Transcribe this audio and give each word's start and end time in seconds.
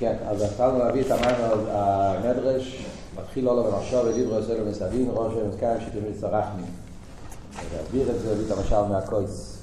כן, 0.00 0.16
אז 0.26 0.42
התחלנו 0.42 0.78
להביא 0.78 1.00
את 1.00 1.10
המים 1.10 1.34
המדרש, 1.68 2.86
מתחיל 3.18 3.48
עולו 3.48 3.64
ומחשוב 3.64 4.06
ודיברו 4.06 4.36
עושה 4.36 4.58
לו 4.58 4.66
מסבין, 4.66 5.10
ראש 5.12 5.32
ומזכיים 5.36 5.80
שתמיד 5.80 6.14
צרחני. 6.20 6.62
להסביר 7.76 8.10
את 8.10 8.20
זה, 8.20 8.30
להביא 8.30 8.46
את 8.46 8.58
המשל 8.58 8.82
מהקויס. 8.82 9.58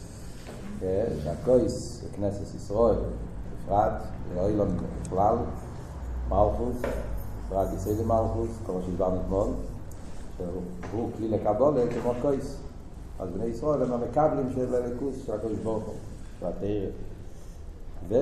כן, 0.80 1.06
שהקויס, 1.24 2.04
כנסת 2.16 2.56
ישראל, 2.56 2.96
בפרט, 3.66 4.02
לאוי 4.36 4.54
לו 4.54 4.64
בכלל, 5.06 5.36
מלכוס, 6.30 6.76
בפרט 7.48 7.68
יסיידי 7.76 8.04
מלכוס, 8.04 8.50
כל 8.66 8.74
מה 8.74 8.80
שדיברנו 8.86 9.22
אתמול, 9.22 9.48
שהוא 10.90 11.10
כלי 11.18 11.28
לקבולה 11.28 11.82
כמו 12.02 12.14
קויס. 12.22 12.58
אז 13.20 13.30
בני 13.30 13.46
ישראל 13.46 13.84
הם 13.84 13.94
המקבלים 13.94 14.50
של 14.56 14.76
הליכוס 14.76 15.16
של 15.26 15.34
הקדוש 15.34 15.58
ברוך 15.64 15.84
הוא, 15.86 15.96
של 16.40 16.46
התרא. 18.08 18.18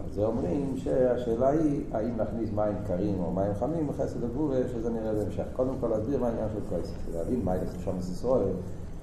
ועל 0.00 0.14
זה 0.14 0.24
אומרים 0.24 0.74
שהשאלה 0.76 1.48
היא 1.48 1.80
האם 1.92 2.16
נכניס 2.16 2.50
מים 2.54 2.74
קרים 2.86 3.22
או 3.22 3.32
מים 3.32 3.52
חמים 3.60 3.88
בחסד 3.88 4.24
הגבורה, 4.24 4.56
שזה 4.72 4.90
נראה 4.90 5.12
בהמשך. 5.12 5.44
קודם 5.52 5.74
כל 5.80 5.86
להסביר 5.86 6.18
מה 6.18 6.26
העניין 6.26 6.48
של 6.54 6.60
קויס. 6.68 6.92
להבין 7.14 7.40
מה 7.44 7.56
יש 7.56 7.84
שם 7.84 7.98
ישראל, 7.98 8.52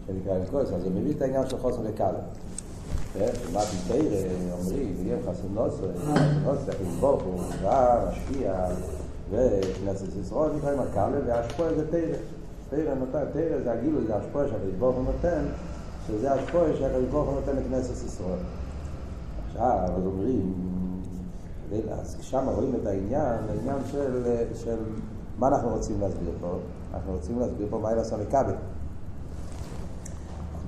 שנקרא 0.07 0.35
עם 0.35 0.41
קויס, 0.51 0.71
אז 0.73 0.81
זה 0.81 0.89
מביא 0.89 1.13
את 1.13 1.21
העניין 1.21 1.49
של 1.49 1.57
חוסן 1.57 1.81
וקלה. 1.83 2.19
מה 3.53 3.61
בתרא 3.61 3.97
אומרים, 4.59 4.95
יהיה 4.99 5.17
חסן 5.21 5.47
נוסר, 5.53 5.91
חסן 5.97 6.39
נוסר, 6.45 6.71
ברוך 6.99 7.23
הוא, 7.23 7.39
משפיע, 8.09 8.65
וכנסת 9.31 10.15
ישראל 10.21 10.51
נקרא 10.57 10.71
עם 10.71 10.79
הקלה, 10.79 11.19
והשפוע 11.27 11.73
זה 11.75 11.91
תרא. 11.91 12.17
תרא 12.69 12.93
נותן, 12.93 13.23
תרא 13.33 13.63
זה 13.63 13.71
הגילוי, 13.71 14.07
זה 14.07 14.15
השפוע 14.15 14.43
שהקדוש 14.47 14.73
ברוך 14.79 14.95
הוא 14.95 15.05
נותן, 15.05 15.45
שזה 16.07 16.33
השפוע 16.33 16.61
שהקדוש 16.79 17.05
ברוך 17.11 17.29
הוא 17.29 17.35
נותן 17.35 17.55
לכנסת 17.55 18.05
ישראל. 18.05 18.39
עכשיו, 19.47 19.89
אז 19.97 20.05
אומרים, 20.05 20.53
אז 21.91 22.17
שם 22.21 22.45
רואים 22.55 22.75
את 22.81 22.85
העניין, 22.85 23.37
העניין 23.49 23.77
של, 23.91 24.23
של 24.53 24.77
מה 25.37 25.47
אנחנו 25.47 25.69
רוצים 25.69 26.01
להסביר 26.01 26.31
פה. 26.41 26.57
אנחנו 26.93 27.13
רוצים 27.13 27.39
להסביר 27.39 27.67
פה 27.69 27.79
מה 27.79 27.91
אלא 27.91 28.01
עשה 28.01 28.17
מכבל. 28.17 28.55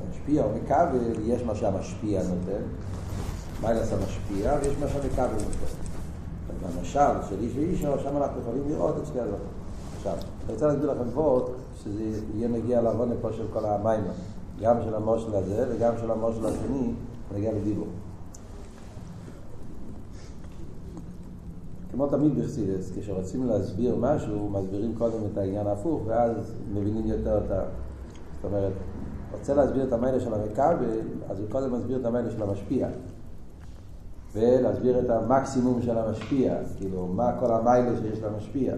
משפיע 0.10 0.44
או 0.44 0.50
מכבל, 0.50 1.00
יש 1.24 1.44
מה 1.44 1.56
שהמשפיע 1.56 2.22
נותן, 2.24 2.62
מה 3.62 3.72
אלא 3.72 3.80
עשה 3.80 3.96
משפיע, 4.04 4.54
ויש 4.62 4.78
מה 4.80 4.88
שהמכבל 4.88 5.28
נותן. 5.28 5.90
במשל 6.68 7.28
של 7.30 7.40
איש 7.40 7.56
ואישו, 7.56 8.00
שם 8.00 8.18
אנחנו 8.18 8.42
יכולים 8.42 8.64
לראות 8.70 8.98
את 8.98 9.06
שתי 9.06 9.20
הדברים. 9.20 9.42
עכשיו, 9.98 10.14
אני 10.14 10.54
רוצה 10.54 10.68
להסביר 10.68 10.92
לכם 10.92 11.12
פה, 11.14 11.50
שזה 11.84 12.04
יהיה 12.36 12.48
נגיע 12.48 12.82
לעוונה 12.82 13.16
פה 13.22 13.34
של 13.34 13.46
כל 13.54 13.66
המים, 13.66 14.04
גם 14.62 14.76
של 14.84 14.96
המושל 14.96 15.36
הזה 15.36 15.66
וגם 15.70 15.94
של 16.02 16.12
המושל 16.12 16.46
השני, 16.46 16.94
נגיע 17.36 17.52
לדיבור. 17.52 17.88
כמו 22.00 22.08
תמיד 22.08 22.40
בחסידס, 22.40 22.92
כשרוצים 22.98 23.48
להסביר 23.48 23.96
משהו, 24.00 24.50
מסבירים 24.50 24.96
קודם 24.98 25.18
את 25.32 25.38
העניין 25.38 25.68
ההפוך, 25.68 26.02
ואז 26.06 26.32
מבינים 26.74 27.08
יותר 27.08 27.38
את 27.38 27.52
ה... 27.52 27.64
זאת 28.36 28.46
אומרת, 28.46 28.72
רוצה 29.32 29.54
להסביר 29.54 29.88
את 29.88 29.94
המיילה 29.94 30.20
של 30.20 30.34
המכבל, 30.34 31.00
אז 31.30 31.40
הוא 31.40 31.48
קודם 31.50 31.74
מסביר 31.74 32.00
את 32.00 32.06
המיילה 32.06 32.32
של 32.32 32.44
המשפיע. 32.44 32.88
ולהסביר 34.34 35.00
את 35.00 35.10
המקסימום 35.10 35.82
של 35.82 35.98
המשפיע, 35.98 36.56
כאילו, 36.78 37.08
מה 37.08 37.32
כל 37.40 37.54
המיילה 37.54 37.98
שיש 37.98 38.20
למשפיע. 38.20 38.74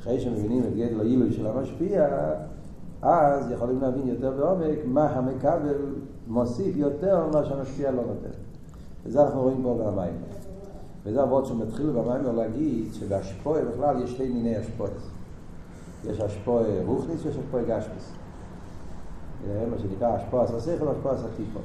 אחרי 0.00 0.20
שמבינים 0.20 0.62
את 0.62 0.76
גדל 0.76 1.00
העילוי 1.00 1.32
של 1.32 1.46
המשפיע, 1.46 2.06
אז 3.02 3.50
יכולים 3.50 3.80
להבין 3.80 4.08
יותר 4.08 4.30
בעומק 4.30 4.78
מה 4.84 5.10
המכבל 5.10 5.76
מוסיף 6.28 6.76
יותר 6.76 7.26
ממה 7.26 7.44
שהמשפיע 7.44 7.90
לא 7.90 8.02
נותן. 8.02 8.36
וזה 9.04 9.22
אנחנו 9.22 9.42
רואים 9.42 9.62
פה 9.62 9.78
במים. 9.78 10.14
וזה 11.04 11.22
עבוד 11.22 11.46
שמתחיל 11.46 11.90
במים 11.90 12.36
להגיד 12.36 12.94
שבהשפועה 12.94 13.62
בכלל 13.64 14.02
יש 14.02 14.10
שתי 14.10 14.28
מיני 14.28 14.56
השפועה. 14.56 14.90
יש 16.04 16.20
השפועה 16.20 16.64
רוחניס 16.86 17.24
ויש 17.24 17.36
השפועה 17.36 17.62
גשמיס. 17.62 18.12
מה 19.70 19.78
שנקרא 19.78 20.08
השפועה 20.08 20.44
הססיכל 20.44 20.84
והשפועה 20.84 21.14
הסטיפו. 21.14 21.60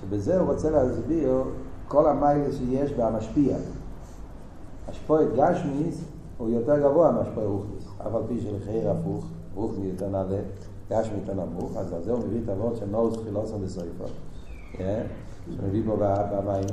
שבזה 0.00 0.40
הוא 0.40 0.52
רוצה 0.52 0.70
להסביר 0.70 1.42
כל 1.88 2.08
המיילה 2.08 2.52
שיש 2.52 2.92
במשפיע. 2.92 3.56
השפועה 4.88 5.24
גשמיס 5.24 6.04
הוא 6.38 6.50
יותר 6.50 6.78
גבוה 6.78 7.12
מהשפועה 7.12 7.46
רוחניס. 7.46 7.84
אף 8.06 8.14
על 8.14 8.22
פי 8.28 8.40
שלחייר 8.40 8.90
הפוך, 8.90 9.26
רוחני 9.54 9.86
יותר 9.86 10.08
נעלה, 10.08 10.40
גשמי 10.90 11.18
יותר 11.20 11.34
נמוך, 11.34 11.76
אז 11.76 11.92
על 11.92 12.02
זה 12.02 12.12
הוא 12.12 12.18
מביא 12.18 12.40
את 12.44 12.48
העבוד 12.48 12.76
של 12.76 12.86
נורס 12.86 13.16
חילוסון 13.24 13.62
בסויפו. 13.64 14.04
שמביא 15.50 15.82
פה 15.86 15.96
במים. 15.96 16.64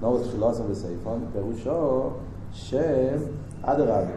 נורס 0.00 0.30
חילוסון 0.30 0.70
בסייפון, 0.70 1.26
פירושו 1.32 2.10
שם 2.52 3.18
אדרבה, 3.62 4.12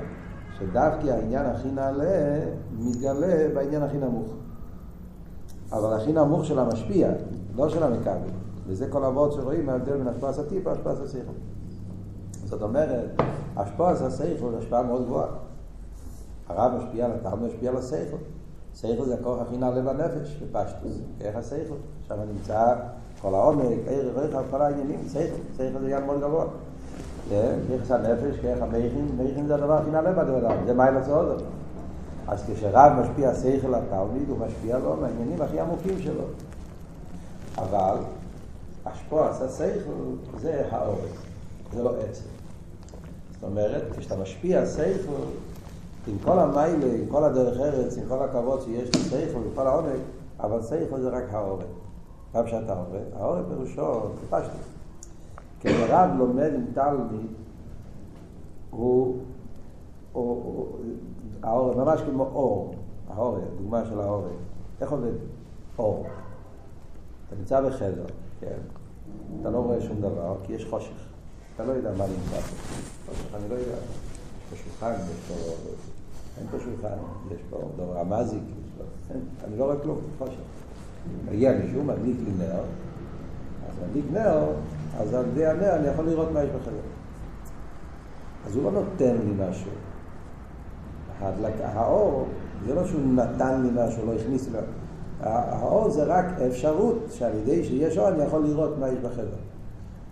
שדווקא 0.60 1.08
העניין 1.08 1.46
הכי 1.46 1.72
נעלה 1.72 2.40
מתגלה 2.80 3.48
בעניין 3.54 3.84
הכי 3.84 3.98
נמוך. 3.98 4.28
אבל 5.72 5.94
הכי 5.94 6.14
נמוך 6.14 6.46
של 6.46 6.60
המשפיע, 6.60 7.12
לא 7.56 7.70
של 7.70 7.84
המכבי. 7.84 8.30
וזה 8.68 8.88
כל 8.90 9.04
אבות 9.04 9.34
שרואים 9.34 9.70
ההבדל 9.70 9.98
בין 9.98 10.08
השפעה 10.08 10.30
הטיפה 10.30 10.70
להשפעה 10.72 10.94
השכל. 10.94 11.32
זאת 12.46 12.62
אומרת, 12.62 13.22
השפעה 13.58 13.92
השכל 13.92 14.52
זה 14.52 14.58
השפעה 14.58 14.84
מאוד 14.84 15.06
גבוהה. 15.06 15.28
הרב 16.48 16.72
משפיע 16.78 17.06
על 17.06 17.12
התלמוד, 17.12 17.50
משפיע 17.50 17.70
על 17.70 17.78
השכל. 17.78 18.18
שכל 18.76 19.06
זה 19.06 19.14
הכוח 19.14 19.40
הכי 19.42 19.58
נעלה 19.58 19.82
בנפש, 19.82 20.42
בפשטוס, 20.44 21.00
כרך 21.20 21.36
השכל. 21.36 21.76
שם 22.08 22.16
נמצא 22.34 22.76
כל 23.22 23.36
העומק, 23.36 23.78
ערך, 23.88 24.18
ערך, 24.18 24.46
כל 24.52 24.62
העניינים, 24.62 25.00
שכל, 25.10 25.20
שכל 25.58 25.80
זה 25.80 25.86
עניין 25.86 26.06
מאוד 26.06 26.22
גבוה. 26.22 26.46
כרך 27.30 27.92
הנפש, 27.92 28.40
כרך 28.42 28.62
המכין, 28.62 29.08
מכין 29.18 29.48
זה 29.48 29.56
הדבר 29.56 29.74
הכי 29.74 29.92
נעלה 29.92 30.12
בדבר, 30.12 30.56
זה 30.66 30.74
מה 30.74 30.90
ילצא 30.90 31.12
עוד. 31.12 31.42
אז 32.28 32.44
כשרב 32.48 32.92
משפיע 33.02 33.36
שכל 33.36 33.76
התלמיד, 33.76 34.30
הוא 34.30 34.38
משפיע 34.48 34.78
לו 34.78 34.96
מהעניינים 35.02 35.42
הכי 35.42 35.60
עמוקים 35.60 36.00
שלו. 36.00 36.24
אבל, 37.58 37.96
השפוע 38.86 39.30
עשה 39.30 39.50
שכל, 39.50 40.40
זה 40.40 40.64
העורק, 40.72 41.00
זה 41.74 41.84
לא 41.84 41.90
עצם. 41.90 42.24
זאת 43.34 43.44
אומרת, 43.44 43.84
כשאתה 43.98 44.16
משפיע 44.16 44.66
שכל, 44.66 45.24
עם 46.08 46.18
כל 46.24 46.40
המיילה, 46.40 46.86
עם 46.86 47.06
כל 47.12 47.24
הדרך 47.24 47.60
ארץ, 47.60 47.98
עם 47.98 48.04
כל 48.08 48.24
הכבוד 48.24 48.62
שיש 48.62 48.90
לשכל, 48.90 49.38
עם 49.38 49.56
כל 49.56 49.68
העומק, 49.68 50.00
אבל 50.40 50.62
שכל 50.62 51.00
זה 51.00 51.10
רק 51.10 51.24
העורק. 51.32 51.66
מה 52.34 52.44
פשט 52.44 52.70
העורק? 52.70 53.02
העורק 53.16 53.46
פירושו, 53.50 54.10
פשט. 54.30 54.52
כשרב 55.60 56.10
לומד 56.18 56.54
עם 56.54 56.66
תלמיד, 56.74 57.28
הוא, 58.70 59.18
הוא, 60.12 60.68
העורק, 61.44 61.76
ממש 61.76 62.02
כמו 62.02 62.24
אור, 62.24 62.76
העורק, 63.10 63.44
דוגמה 63.58 63.86
של 63.86 64.02
העורק. 64.02 64.32
איך 64.82 64.92
עובד 64.92 65.12
אור? 65.80 66.06
אתה 67.28 67.36
נמצא 67.36 67.62
בחדר, 67.62 68.06
כן? 68.40 68.58
אתה 69.42 69.50
לא 69.50 69.58
רואה 69.58 69.82
שום 69.82 70.02
דבר, 70.02 70.36
כי 70.44 70.54
יש 70.54 70.66
חושך. 70.70 71.08
אתה 71.56 71.66
לא 71.66 71.72
יודע 71.72 71.92
מה 71.98 72.06
נמצא 72.08 72.42
פה. 72.42 72.56
חושך, 73.10 73.36
אני 73.36 73.50
לא 73.50 73.56
יודע. 73.56 73.76
יש 73.76 74.50
פה 74.50 74.56
שולחן, 74.56 74.94
יש 74.94 75.20
פה... 75.28 75.34
אין 76.38 76.48
פה 76.52 76.58
שולחן, 76.60 76.98
יש 77.32 77.42
פה 77.50 77.58
דבר 77.76 78.00
המזיק, 78.00 78.44
אני 79.44 79.58
לא 79.58 79.64
רואה 79.64 79.80
כלום, 79.80 79.98
חושך. 80.18 80.42
מגיע 81.32 81.54
מישהו, 81.54 81.84
מדליק 81.84 82.18
לי 82.26 82.32
נר, 82.38 82.64
אז 83.70 83.76
מדליק 83.90 84.06
נר, 84.14 84.46
אז 85.00 85.14
על 85.14 85.26
ידי 85.28 85.46
הנר 85.46 85.76
אני 85.76 85.88
יכול 85.88 86.06
לראות 86.06 86.32
מה 86.32 86.44
יש 86.44 86.50
בחדר. 86.50 86.82
אז 88.46 88.56
הוא 88.56 88.64
לא 88.64 88.72
נותן 88.72 89.16
לי 89.16 89.50
משהו. 89.50 89.72
ההדלק, 91.20 91.54
האור, 91.62 92.26
זה 92.66 92.76
לא 92.76 92.88
שהוא 92.88 93.14
נתן 93.14 93.62
לי 93.62 93.70
משהו, 93.74 94.06
לא 94.06 94.14
הכניס 94.14 94.50
לי 94.50 94.60
האור 95.22 95.90
זה 95.90 96.04
רק 96.04 96.26
אפשרות 96.48 96.98
שעל 97.10 97.36
ידי 97.36 97.64
שיש 97.64 97.98
אור 97.98 98.10
אני 98.10 98.24
יכול 98.24 98.44
לראות 98.44 98.78
מה 98.80 98.90
יש 98.90 99.00
בחדר. 99.00 99.38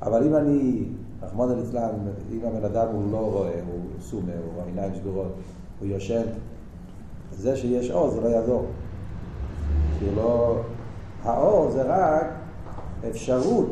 אבל 0.01 0.23
אם 0.23 0.35
אני, 0.35 0.85
רחמון 1.23 1.59
אצלם, 1.59 1.89
אם 2.31 2.39
הבן 2.43 2.65
אדם 2.65 2.87
הוא 2.93 3.11
לא 3.11 3.17
רואה, 3.17 3.61
הוא 3.67 3.81
סומר, 4.01 4.37
הוא 4.55 4.63
עיניים 4.65 4.91
סגורות, 4.95 5.33
הוא 5.79 5.87
יושן, 5.87 6.23
זה 7.31 7.55
שיש 7.55 7.91
אור 7.91 8.09
זה 8.09 8.21
לא 8.21 8.27
יעזור. 8.27 8.65
כי 9.99 10.05
לא... 10.15 10.59
האור 11.23 11.71
זה 11.71 11.83
רק 11.85 12.25
אפשרות 13.09 13.71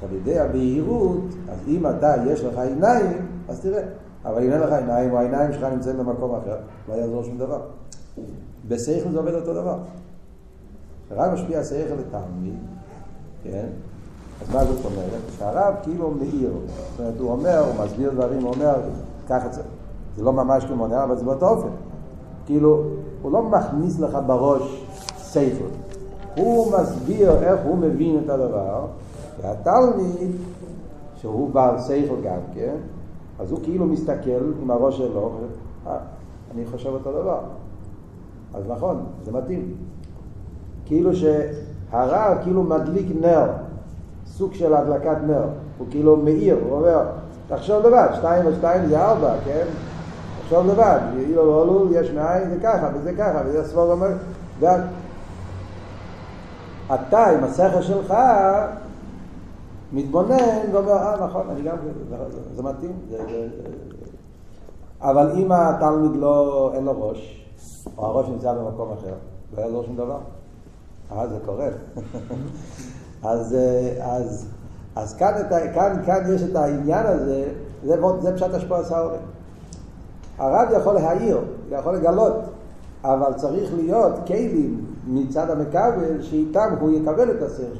שעל 0.00 0.12
ידי 0.12 0.38
הבהירות, 0.38 1.24
אז 1.48 1.58
אם 1.68 1.86
אתה 1.86 2.14
יש 2.26 2.44
לך 2.44 2.58
עיניים, 2.58 3.26
אז 3.48 3.60
תראה. 3.60 3.82
אבל 4.24 4.42
אם 4.42 4.52
אין 4.52 4.60
לך 4.60 4.72
עיניים, 4.72 5.12
או 5.12 5.18
העיניים 5.18 5.52
שלך 5.52 5.64
נמצאים 5.64 5.98
במקום 5.98 6.34
אחר, 6.34 6.56
לא 6.88 6.94
יעזור 6.94 7.24
שום 7.24 7.38
דבר. 7.38 7.60
בשכל 8.68 9.10
זה 9.10 9.18
עובד 9.18 9.34
אותו 9.34 9.54
דבר. 9.54 9.78
כשרב 11.06 11.34
משפיע 11.34 11.64
שכל 11.64 11.94
לתלמיד, 11.94 12.58
כן? 13.42 13.66
אז 14.42 14.54
מה 14.54 14.64
זאת 14.64 14.84
אומרת? 14.84 15.22
שהרב 15.38 15.74
כאילו 15.82 16.10
מאיר. 16.10 16.52
זאת 16.90 17.00
אומרת, 17.00 17.20
הוא 17.20 17.30
אומר, 17.30 17.58
הוא 17.58 17.84
מסביר 17.84 18.10
דברים, 18.10 18.42
הוא 18.42 18.54
אומר, 18.54 18.74
את 19.46 19.52
זה. 19.52 19.62
זה 20.16 20.22
לא 20.22 20.32
ממש 20.32 20.64
כמו 20.64 20.86
נר, 20.86 21.04
אבל 21.04 21.16
זה 21.16 21.24
באותו 21.24 21.48
אופן. 21.48 21.68
כאילו, 22.46 22.84
הוא 23.22 23.32
לא 23.32 23.42
מכניס 23.42 23.98
לך 23.98 24.18
בראש 24.26 24.84
שכל. 25.32 25.87
הוא 26.38 26.72
מסביר 26.72 27.30
איך 27.42 27.60
הוא 27.64 27.76
מבין 27.76 28.20
את 28.24 28.30
הדבר, 28.30 28.86
והתלמיד, 29.42 30.30
שהוא 31.16 31.50
בעל 31.50 31.78
שכל 31.78 32.16
גם 32.24 32.38
כן, 32.54 32.74
אז 33.38 33.50
הוא 33.50 33.60
כאילו 33.62 33.86
מסתכל 33.86 34.52
עם 34.62 34.70
הראש 34.70 34.98
שלו, 34.98 35.32
אה, 35.86 35.96
אני 36.54 36.66
חושב 36.66 36.88
אותו 36.88 37.12
דבר. 37.12 37.40
אז 38.54 38.62
נכון, 38.68 39.04
זה 39.24 39.32
מתאים. 39.32 39.74
כאילו 40.86 41.10
שהרב 41.16 42.38
כאילו 42.42 42.62
מדליק 42.62 43.06
נר, 43.20 43.46
סוג 44.26 44.54
של 44.54 44.74
הדלקת 44.74 45.16
נר. 45.26 45.44
הוא 45.78 45.86
כאילו 45.90 46.16
מאיר, 46.16 46.58
הוא 46.68 46.78
אומר, 46.78 47.02
תחשוב 47.48 47.86
לבד, 47.86 48.08
שתיים 48.14 48.46
ושתיים 48.46 48.86
זה 48.86 49.04
ארבע, 49.04 49.34
כן? 49.44 49.64
תחשוב 50.42 50.66
לבד, 50.66 50.98
אילו 51.18 51.42
ואולול 51.42 51.88
יש 51.92 52.10
מאין 52.10 52.50
זה 52.50 52.56
ככה 52.62 52.88
וזה 52.94 53.12
ככה, 53.18 53.42
וזה 53.46 53.68
סבור 53.68 53.92
אומר, 53.92 54.08
אתה 56.94 57.26
עם 57.26 57.44
השכל 57.44 57.82
שלך 57.82 58.14
מתבונן 59.92 60.72
ואומר, 60.72 60.92
אה 60.92 61.26
נכון, 61.26 61.50
אני 61.50 61.62
גם, 61.62 61.76
זה, 62.56 62.62
מתאים. 62.62 62.92
אבל 65.00 65.32
אם 65.36 65.52
התלמיד 65.52 66.16
לא, 66.16 66.70
אין 66.74 66.84
לו 66.84 67.08
ראש, 67.08 67.46
או 67.98 68.06
הראש 68.06 68.28
נמצא 68.28 68.52
במקום 68.52 68.92
אחר, 68.92 69.14
לא 69.56 69.62
יעזור 69.62 69.84
שום 69.84 69.96
דבר. 69.96 70.18
אה, 71.12 71.28
זה 71.28 71.38
קורה. 71.46 71.68
אז, 73.22 73.56
אז, 74.00 74.46
אז 74.96 75.14
כאן, 75.14 75.32
כאן, 75.74 76.02
כאן 76.06 76.34
יש 76.34 76.42
את 76.42 76.56
העניין 76.56 77.06
הזה, 77.06 77.44
זה, 77.84 77.96
זה 78.20 78.34
פשט 78.34 78.54
השפוע 78.54 78.78
הסהורי. 78.78 79.18
הרב 80.38 80.68
יכול 80.76 80.94
להעיר, 80.94 81.40
יכול 81.70 81.96
לגלות, 81.96 82.34
אבל 83.04 83.32
צריך 83.34 83.74
להיות 83.74 84.12
כלים 84.26 84.87
מצד 85.06 85.50
המכבל 85.50 86.22
שאיתם 86.22 86.74
הוא 86.80 86.90
יקבל 86.90 87.30
את 87.30 87.42
השכל. 87.42 87.78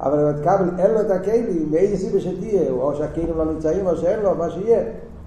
אבל 0.00 0.20
אם 0.20 0.26
המכבל 0.26 0.78
אין 0.78 0.90
לו 0.90 1.00
את 1.00 1.10
הכלים, 1.10 1.70
מאיזה 1.70 1.96
סיבה 1.96 2.20
שתהיה, 2.20 2.70
או 2.70 2.94
שהכלים 2.94 3.38
לא 3.38 3.44
נמצאים 3.44 3.86
או 3.86 3.96
שאין 3.96 4.20
לו, 4.20 4.34
מה 4.34 4.50
שיהיה, 4.50 4.82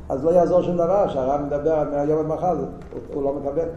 אז 0.09 0.23
לא 0.25 0.29
יעזור 0.29 0.61
שום 0.61 0.77
דבר, 0.77 1.07
שהרב 1.07 1.41
מדבר 1.41 1.71
על 1.71 1.89
מהיום 1.89 2.19
עד 2.19 2.25
מחר, 2.25 2.57
הוא, 2.57 2.65
הוא 3.13 3.23
לא 3.23 3.33
מקבל. 3.33 3.67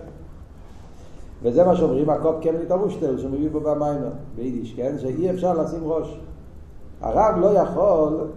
וזה 1.43 1.65
מה 1.65 1.77
שאומרים 1.77 2.11
הקופ 2.11 2.37
כן 2.41 2.55
מתארושטל, 2.63 3.19
שמביא 3.19 3.49
פה 3.53 3.61
במיימר, 3.61 4.11
ביידיש, 4.37 4.75
כן? 4.75 4.99
שאי 4.99 5.31
אפשר 5.31 5.55
לשים 5.55 5.81
ראש. 5.85 6.21
הרב 7.01 7.35
לא 7.41 7.47
יכול 7.47 8.29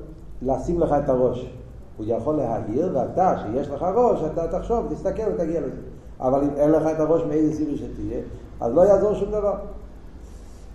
לשים 0.41 0.79
לך 0.79 0.95
את 1.03 1.09
הראש. 1.09 1.55
הוא 1.97 2.05
יכול 2.09 2.35
להעיר, 2.35 2.89
ואתה, 2.93 3.33
שיש 3.37 3.69
לך 3.69 3.85
ראש, 3.95 4.19
אתה 4.33 4.47
תחשוב, 4.47 4.85
תסתכל 4.89 5.23
ותגיע 5.33 5.61
לזה. 5.61 5.77
אבל 6.19 6.43
אם 6.43 6.49
אין 6.55 6.71
לך 6.71 6.83
את 6.95 6.99
הראש 6.99 7.21
מאיזה 7.23 7.57
סיבי 7.57 7.77
שתהיה, 7.77 8.21
אז 8.59 8.73
לא 8.73 8.81
יעזור 8.81 9.13
שום 9.13 9.31
דבר. 9.31 9.55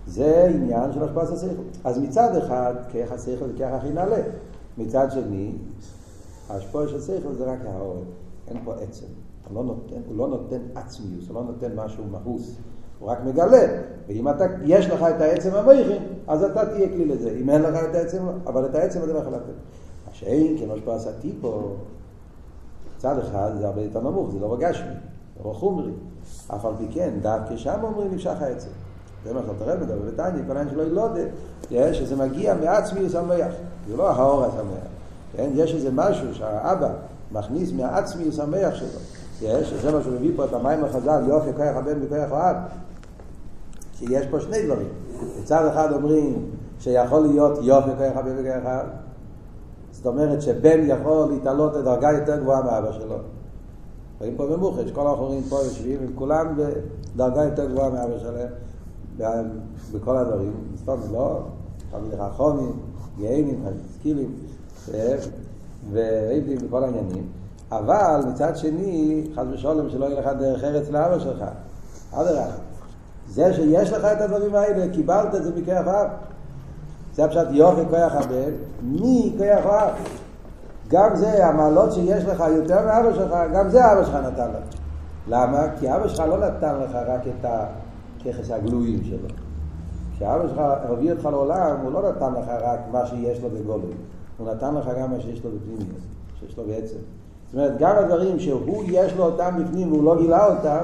זה 0.07 0.47
עניין 0.55 0.93
של 0.93 1.03
השפעת 1.03 1.29
השכל. 1.29 1.61
אז 1.83 1.97
מצד 1.99 2.35
אחד, 2.35 2.73
כרך 2.91 3.11
השכל 3.11 3.47
זה 3.47 3.53
כרך 3.57 3.73
הכי 3.73 3.89
נעלה. 3.89 4.21
מצד 4.77 5.07
שני, 5.11 5.51
ההשפעה 6.49 6.87
של 6.87 7.01
שכל 7.01 7.33
זה 7.33 7.45
רק 7.45 7.59
העורף, 7.65 8.03
אין 8.47 8.57
פה 8.63 8.73
עצם. 8.73 9.05
הוא 9.47 9.55
לא 9.55 9.63
נותן, 9.63 10.01
הוא 10.07 10.17
לא 10.17 10.27
נותן 10.27 10.59
עצמיוס, 10.75 11.27
הוא 11.27 11.35
לא 11.35 11.43
נותן 11.43 11.75
משהו 11.75 12.03
מהוס, 12.11 12.55
הוא 12.99 13.09
רק 13.09 13.17
מגלה. 13.25 13.81
ואם 14.07 14.29
אתה, 14.29 14.45
יש 14.65 14.89
לך 14.89 15.03
את 15.03 15.21
העצם 15.21 15.55
המויכין, 15.55 16.03
אז 16.27 16.43
אתה 16.43 16.65
תהיה 16.65 16.89
כלי 16.89 17.05
לזה. 17.05 17.31
אם 17.41 17.49
אין 17.49 17.61
לך 17.61 17.83
את 17.89 17.95
העצם, 17.95 18.23
אבל 18.45 18.65
את 18.65 18.75
העצם 18.75 19.03
אתה 19.03 19.13
לא 19.13 19.19
יכול 19.19 19.33
לתת. 19.33 19.53
מה 20.07 20.13
שאין, 20.13 20.57
כמו 20.57 20.77
שפה 20.77 20.95
עשיתי 20.95 21.33
פה, 21.41 21.75
צד 22.97 23.19
אחד 23.19 23.51
זה 23.57 23.67
הרבה 23.67 23.81
יותר 23.81 24.01
נמוך, 24.01 24.31
זה 24.31 24.39
לא 24.39 24.53
רגשמי, 24.53 24.93
זה 25.37 25.43
לא 25.45 25.53
חומרי. 25.53 25.91
אף 26.55 26.65
על 26.65 26.73
פי 26.77 26.87
כן, 26.93 27.09
דווקא 27.21 27.57
שם 27.57 27.79
אומרים 27.83 28.11
נמשך 28.11 28.41
העצם. 28.41 28.69
זה 29.25 29.33
מה 29.33 29.39
שאתה 29.41 29.63
רואה 29.63 29.75
מדבר 29.75 29.99
בתניא, 30.07 30.43
כל 30.47 30.57
העניין 30.57 30.69
שלו 30.69 30.83
ילודה, 30.83 31.93
שזה 31.93 32.15
מגיע 32.15 32.53
מעצמיוס 32.53 33.15
המח. 33.15 33.53
זה 33.87 33.97
לא 33.97 34.11
האור 34.11 34.45
השמח. 34.45 34.91
כן? 35.35 35.49
יש 35.53 35.75
איזה 35.75 35.89
משהו 35.93 36.35
שהאבא 36.35 36.89
מכניס 37.31 37.71
מהעצמיוס 37.71 38.39
המח 38.39 38.75
שלו. 38.75 38.99
יש, 39.41 39.73
זה 39.73 39.91
מה 39.91 40.03
שהוא 40.03 40.13
מביא 40.13 40.31
פה 40.35 40.45
את 40.45 40.53
המים 40.53 40.83
החז"ל, 40.83 41.23
יופי 41.27 41.53
כוח 41.53 41.75
הבן 41.75 41.99
וכוח 42.01 42.31
האב. 42.31 42.55
שיש 43.93 44.25
פה 44.25 44.39
שני 44.39 44.65
דברים. 44.65 44.87
מצד 45.41 45.67
אחד 45.67 45.91
אומרים 45.91 46.45
שיכול 46.79 47.21
להיות 47.21 47.59
יופי 47.61 47.89
כוח 47.97 48.17
הבן 48.17 48.31
וכוח 48.37 48.65
האב. 48.65 48.85
זאת 49.91 50.05
אומרת 50.05 50.41
שבן 50.41 50.79
יכול 50.83 51.29
להתעלות 51.31 51.75
לדרגה 51.75 52.11
יותר 52.11 52.39
גבוהה 52.39 52.61
מאבא 52.61 52.91
שלו. 52.91 53.15
רואים 54.21 54.35
פה 54.35 54.47
במוחש, 54.47 54.91
כל 54.91 55.07
האחורים 55.07 55.43
פה 55.49 55.55
יושבים 55.55 55.99
עם 56.01 56.13
כולם 56.15 56.55
בדרגה 56.57 57.43
יותר 57.43 57.71
גבוהה 57.71 57.89
מאבא 57.89 58.19
שלהם, 58.19 59.47
בכל 59.93 60.17
הדברים. 60.17 60.53
סתם 60.81 60.97
לא, 61.11 61.39
תמיד 61.91 62.19
חכומים, 62.19 62.71
גאינים, 63.19 63.65
סקילים, 63.93 64.35
ועבדים 65.91 66.57
בכל 66.67 66.83
העניינים. 66.83 67.27
אבל 67.71 68.21
מצד 68.29 68.57
שני, 68.57 69.23
חס 69.35 69.43
ושלום, 69.51 69.89
שלא 69.89 70.05
יהיה 70.05 70.19
לך 70.19 70.27
דרך 70.39 70.63
ארץ 70.63 70.89
לאבא 70.89 71.19
שלך. 71.19 71.43
אדרבה. 72.11 72.45
זה 73.29 73.53
שיש 73.53 73.91
לך 73.91 74.05
את 74.05 74.21
הדברים 74.21 74.55
האלה, 74.55 74.93
קיבלת 74.93 75.35
את 75.35 75.43
זה 75.43 75.51
מכוח 75.55 75.87
אב. 75.87 76.07
זה 77.15 77.25
הפשט 77.25 77.47
יופי 77.51 77.81
כוח 77.89 78.13
הבן, 78.15 78.51
מי 78.81 79.35
כוח 79.37 79.65
אב. 79.65 79.93
גם 80.91 81.15
זה, 81.15 81.47
המעלות 81.47 81.93
שיש 81.93 82.25
לך 82.25 82.43
יותר 82.55 82.85
מאבא 82.85 83.13
שלך, 83.13 83.35
גם 83.53 83.69
זה 83.69 83.93
אבא 83.93 84.03
שלך 84.03 84.15
נתן 84.15 84.49
לך. 84.49 84.75
למה? 85.27 85.63
כי 85.79 85.95
אבא 85.95 86.07
שלך 86.07 86.19
לא 86.19 86.37
נתן 86.37 86.75
לך 86.75 86.95
רק 87.07 87.21
את 87.27 87.45
הככס 87.45 88.51
הגלויים 88.51 89.03
שלו. 89.03 89.27
כשאבא 90.15 90.47
שלך 90.47 90.61
הביא 90.89 91.11
אותך 91.11 91.25
לעולם, 91.25 91.75
הוא 91.83 91.91
לא 91.91 92.09
נתן 92.09 92.33
לך 92.33 92.47
רק 92.61 92.79
מה 92.91 93.05
שיש 93.05 93.41
לו 93.41 93.49
בגולם. 93.49 93.83
הוא 94.37 94.47
נתן 94.47 94.75
לך 94.75 94.89
גם 94.99 95.11
מה 95.11 95.19
שיש 95.19 95.45
לו 95.45 95.51
בפנימיות, 95.51 96.01
שיש 96.39 96.57
לו 96.57 96.63
בעצם. 96.63 96.97
זאת 97.45 97.53
אומרת, 97.53 97.77
גם 97.77 97.95
הדברים 97.97 98.39
שהוא 98.39 98.83
יש 98.87 99.13
לו 99.13 99.23
אותם 99.23 99.51
בפנים 99.59 99.91
והוא 99.91 100.03
לא 100.03 100.17
גילה 100.17 100.47
אותם, 100.47 100.83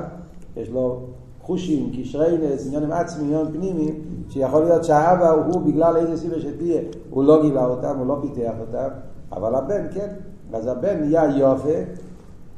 יש 0.57 0.69
לו 0.69 0.99
חושים, 1.41 1.91
קשרי 1.97 2.37
נס, 2.37 2.67
עניינים 2.67 2.91
עצמי, 2.91 3.25
עניינים 3.25 3.51
פנימיים, 3.53 4.01
שיכול 4.29 4.63
להיות 4.63 4.83
שהאבא 4.83 5.29
הוא 5.29 5.61
בגלל 5.61 5.97
איזה 5.97 6.17
סיבה 6.17 6.39
שתהיה, 6.39 6.81
הוא 7.09 7.23
לא 7.23 7.41
גילה 7.41 7.65
אותם, 7.65 7.97
הוא 7.97 8.07
לא 8.07 8.17
פיתח 8.21 8.53
אותם, 8.59 8.87
אבל 9.31 9.55
הבן 9.55 9.87
כן. 9.91 10.07
אז 10.53 10.67
הבן 10.67 10.99
נהיה 10.99 11.23
יופה 11.37 11.79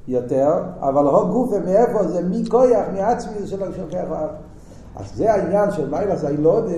יותר, 0.08 0.64
אבל 0.80 1.08
הו 1.08 1.28
גופה 1.28 1.60
מאיפה 1.60 2.08
זה 2.08 2.22
מכויח, 2.30 2.86
מעצמי 2.94 3.48
של 3.48 3.58
כוח 3.58 3.94
האב. 3.94 4.30
אז 4.96 5.16
זה 5.16 5.34
העניין 5.34 5.72
של 5.72 5.90
מיילס 5.90 6.24
הילודה, 6.24 6.72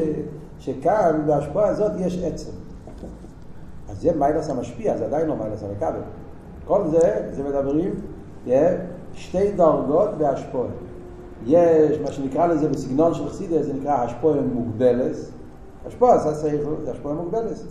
שכאן 0.59 1.21
בהשפעה 1.25 1.67
הזאת 1.67 1.91
יש 1.97 2.23
עצם. 2.23 2.51
אז 3.89 4.01
זה 4.01 4.11
מיילס 4.15 4.49
המשפיע, 4.49 4.97
זה 4.97 5.05
עדיין 5.05 5.27
לא 5.27 5.35
מיילס 5.35 5.63
המקבל. 5.63 6.01
כל 6.65 6.88
זה, 6.88 7.29
זה 7.31 7.43
מדברים, 7.43 7.93
שתי 9.13 9.51
דרגות 9.51 10.10
בהשפועה. 10.17 10.69
יש 11.45 12.00
מה 12.00 12.12
שנקרא 12.12 12.48
לזה 12.48 12.69
בסגנון 12.69 13.13
של 13.13 13.29
חסידה, 13.29 13.63
זה 13.63 13.74
נקרא 13.74 13.93
השפועה 13.93 14.41
מוגבלס. 14.41 15.31
השפועה 15.88 16.17
זה 16.17 16.51
השפועה 16.91 17.15
מוגבלס. 17.15 17.63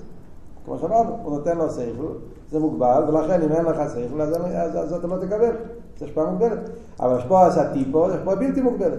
כמו 0.64 0.78
שאמרנו, 0.78 1.16
הוא 1.22 1.36
נותן 1.36 1.58
לו 1.58 1.70
סייכל, 1.70 2.12
זה 2.50 2.58
מוגבל, 2.58 3.04
ולכן 3.08 3.42
אם 3.42 3.52
אין 3.52 3.64
לך 3.64 3.88
סייכל, 3.88 4.20
אז, 4.20 4.36
אז, 4.54 4.76
אז 4.76 4.92
אתה 4.92 5.06
לא 5.06 5.16
תקבל. 5.16 5.56
זה 5.98 6.04
השפועה 6.04 6.30
מוגבלת. 6.30 6.58
אבל 7.00 7.16
השפועה 7.16 7.46
עשה 7.46 7.72
טיפו, 7.72 8.08
זה 8.08 8.14
השפועה 8.14 8.36
בלתי 8.36 8.60
מוגבלת. 8.60 8.98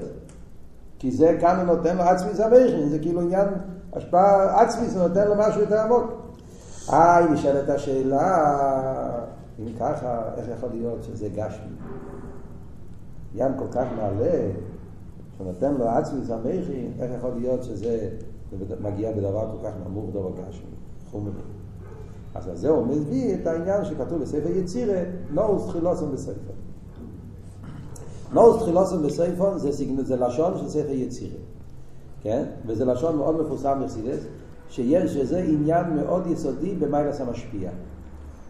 כי 0.99 1.11
זה 1.11 1.37
כאן 1.41 1.55
הוא 1.55 1.75
נותן 1.75 1.97
לו 1.97 2.03
עצמי 2.03 2.33
סמכין, 2.33 2.89
זה 2.89 2.99
כאילו 2.99 3.21
עניין 3.21 3.47
השפעה 3.93 4.61
עצמי, 4.61 4.87
זה 4.87 5.07
נותן 5.07 5.27
לו 5.27 5.35
משהו 5.37 5.61
יותר 5.61 5.79
עמוק. 5.79 6.03
אה, 6.89 7.17
היא 7.17 7.29
נשאלת 7.29 7.69
השאלה, 7.69 8.47
אם 9.59 9.65
ככה, 9.79 10.21
איך 10.37 10.47
יכול 10.57 10.69
להיות 10.73 11.03
שזה 11.03 11.27
גשמי? 11.29 11.75
ים 13.35 13.51
כל 13.57 13.67
כך 13.71 13.85
מעלה, 13.97 14.49
שנותן 15.37 15.73
לו 15.73 15.89
עצמי 15.89 16.25
סמכין, 16.25 16.91
איך 16.99 17.11
יכול 17.17 17.31
להיות 17.35 17.63
שזה 17.63 18.09
מגיע 18.81 19.11
בדבר 19.11 19.51
כל 19.51 19.67
כך 19.67 19.73
נמוך 19.85 20.09
דבר 20.09 20.29
גשמי? 20.31 20.71
חומרי. 21.11 21.31
אז 22.35 22.47
על 22.47 22.55
זה 22.55 22.69
הוא 22.69 22.87
מביא 22.87 23.35
את 23.35 23.47
העניין 23.47 23.85
שכתוב 23.85 24.21
בספר 24.21 24.49
יצירה, 24.49 25.01
נורס 25.31 25.67
תחילוסם 25.67 26.11
בספר. 26.11 26.53
נורס 28.33 28.61
תחילוסם 28.61 29.03
בספר 29.03 29.57
זה, 29.57 29.71
זה 30.01 30.15
לשון 30.15 30.57
של 30.57 30.69
ספר 30.69 30.91
יצירה. 30.91 31.37
כן? 32.21 32.43
וזה 32.65 32.85
לשון 32.85 33.17
מאוד 33.17 33.41
מפורסם 33.41 33.79
בחסידס, 33.83 34.19
שיש, 34.69 35.13
שזה 35.13 35.39
עניין 35.39 35.95
מאוד 35.95 36.27
יסודי 36.27 36.75
במיילס 36.75 37.21
המשפיע. 37.21 37.71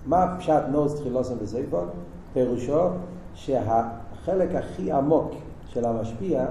מה 0.06 0.36
פשט 0.39 0.63
נורס 0.72 0.96
תחילוסם 0.96 1.36
בספר? 1.41 1.86
פירושו 2.34 2.88
שהחלק 3.34 4.56
הכי 4.56 4.91
עמוק 4.91 5.32
של 5.68 5.86
המשפיע, 5.86 6.46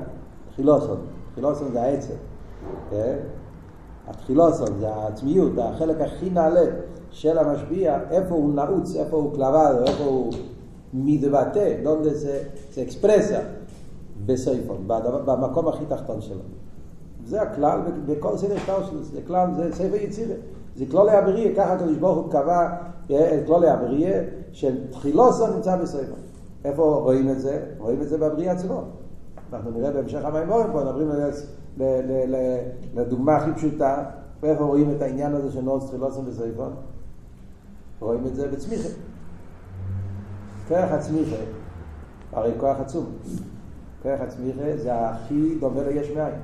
תחילוסון, 0.53 1.01
תחילוסון 1.33 1.73
זה 1.73 1.83
העצם, 1.83 2.15
כן? 2.91 3.17
התחילוסון 4.09 4.69
זה 4.81 4.89
העצמיות, 4.89 5.53
החלק 5.59 6.01
הכי 6.01 6.31
נעלה 6.31 6.65
של 7.11 7.39
המשפיע, 7.39 7.99
איפה 8.11 8.35
הוא 8.35 8.55
נעוץ, 8.55 8.97
איפה 8.97 9.17
הוא 9.17 9.35
קלבד, 9.35 9.75
איפה 9.87 10.05
הוא 10.05 10.33
מתבטא, 10.95 11.83
דונדה 11.83 12.15
זה, 12.15 12.43
זה 12.75 12.83
אקספרסיה 12.83 13.41
בסייפון, 14.27 14.77
במקום 15.25 15.69
הכי 15.69 15.85
תחתון 15.89 16.21
שלו. 16.21 16.41
זה 17.27 17.43
הכלל 17.43 17.81
בכל 18.07 18.37
סדר 18.37 18.59
שטר 18.59 18.87
שלו, 18.87 19.03
זה 19.03 19.21
כלל, 19.27 19.49
זה 19.57 19.75
ספר 19.75 19.95
יצירה. 19.95 20.35
זה 20.77 20.85
כלולי 20.91 21.13
הבריאה, 21.13 21.55
ככה 21.57 21.73
הקדוש 21.73 21.97
ברוך 21.97 22.19
הוא 22.19 22.33
קבע 22.33 22.69
את 23.07 23.47
כלולי 23.47 23.71
הבריאה, 23.71 24.23
שתחילוסו 24.53 25.47
נמצא 25.47 25.77
בספר. 25.77 26.13
איפה 26.65 27.01
רואים 27.05 27.31
את 27.31 27.41
זה? 27.41 27.61
רואים 27.79 28.03
את 28.03 28.09
זה 28.09 28.19
בבריאה 28.19 28.53
עצמו. 28.53 28.83
אנחנו 29.53 29.71
נראה 29.71 29.91
בהמשך 29.91 30.25
המימורים 30.25 30.67
פה, 30.73 30.85
מדברים 30.85 31.11
לדוגמה 32.95 33.37
הכי 33.37 33.51
פשוטה, 33.53 34.03
ואיפה 34.43 34.65
רואים 34.65 34.91
את 34.97 35.03
העניין 35.03 35.35
הזה 35.35 35.53
של 35.53 35.61
נורס 35.61 35.87
תחילוסו 35.87 36.23
בספר? 36.23 36.71
רואים 38.01 38.27
את 38.27 38.35
זה 38.35 38.49
בצמיחה. 38.49 38.89
כרך 40.69 40.93
הצמיחה, 40.93 41.37
הרי 42.33 42.53
כוח 42.61 42.77
עצום. 42.81 43.07
כרך 44.03 44.21
הצמיחה 44.21 44.77
זה 44.77 45.09
הכי 45.09 45.55
דומה 45.61 45.83
ליש 45.83 46.11
מאין. 46.11 46.35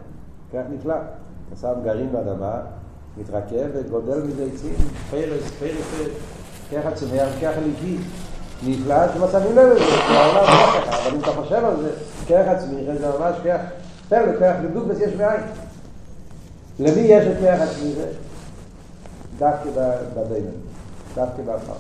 כרך 0.53 0.67
נפלא. 0.71 0.95
אתה 1.49 1.57
שם 1.57 1.73
גרעין 1.85 2.13
באדמה, 2.13 2.61
מתרכב 3.19 3.67
וגודל 3.75 4.23
מזה 4.23 4.45
עצים, 4.55 4.75
פרס, 5.11 5.51
פרס. 5.51 6.09
כרך 6.71 6.87
הצומח, 6.87 7.29
כרך 7.41 7.57
הליקי. 7.57 7.97
נפלא 8.67 9.13
שלא 9.15 9.29
שמים 9.29 9.57
לב 9.57 9.67
לזה, 9.67 9.85
אבל 10.89 11.15
אם 11.15 11.21
אתה 11.21 11.31
חושב 11.31 11.65
על 11.65 11.77
זה, 11.77 11.91
כרך 12.27 12.49
הצמיחה 12.49 12.97
זה 12.97 13.09
ממש 13.19 13.37
כרך, 13.45 13.61
פרק, 14.09 14.39
כרך 14.39 14.57
בדיוק 14.65 14.87
יש 15.01 15.15
מאין. 15.15 15.41
למי 16.79 17.01
יש 17.01 17.27
את 17.27 17.37
כרך 17.41 17.61
הצמיחה? 17.61 18.09
דווקא 19.39 19.71
בדיינן, 20.17 20.51
דווקא 21.15 21.43
באפר. 21.43 21.73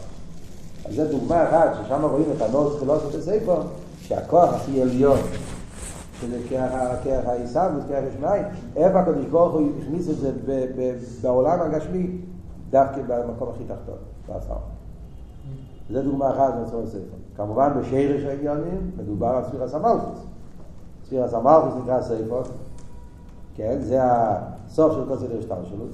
אז 0.85 0.95
זו 0.95 1.04
דוגמה 1.11 1.49
אחת, 1.49 1.71
ששם 1.75 2.04
רואים 2.04 2.26
את 2.37 2.42
הנוס 2.42 2.78
חילוס 2.78 3.02
בספר, 3.02 3.62
שהכוח 4.00 4.54
הכי 4.54 4.83
עליון, 4.83 5.18
שזה 6.21 6.38
כרך 7.04 7.26
העיסאוויס, 7.26 7.85
כרך 7.88 8.04
השמיים, 8.12 8.42
איפה 8.76 9.00
הקדוש 9.00 9.26
ברוך 9.26 9.54
הוא 9.54 9.71
הכניס 9.83 10.11
את 10.11 10.16
זה 10.16 10.33
בעולם 11.23 11.61
הגשמי, 11.61 12.11
דווקא 12.71 13.00
במקום 13.06 13.49
הכי 13.54 13.64
תחתון, 13.64 13.99
באפר. 14.28 14.54
זו 15.92 16.02
דוגמה 16.02 16.30
אחת 16.30 16.54
הספר. 16.85 16.99
כמובן 17.37 17.71
בשרש 17.80 18.23
העניונים 18.25 18.90
מדובר 18.97 19.26
על 19.26 19.45
ספירס 19.45 19.75
המלכוס. 19.75 20.18
ספירס 21.07 21.35
המלכוס 21.35 21.75
נקרא 21.83 22.03
ספר, 22.03 22.43
כן, 23.55 23.77
זה 23.81 23.99
הסוף 24.03 24.93
של 24.93 25.09
כל 25.09 25.19
סדר 25.19 25.41
שטר 25.41 25.65
שלו. 25.65 25.85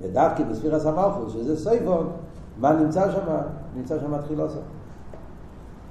ודווקא 0.00 0.44
בספירס 0.44 0.86
המלכוס, 0.86 1.32
שזה 1.32 1.56
ספר, 1.56 2.02
מה 2.58 2.72
נמצא 2.72 3.10
שם? 3.10 3.36
נמצא 3.76 4.00
שם 4.00 4.14
מתחיל 4.14 4.40
עושה. 4.40 4.58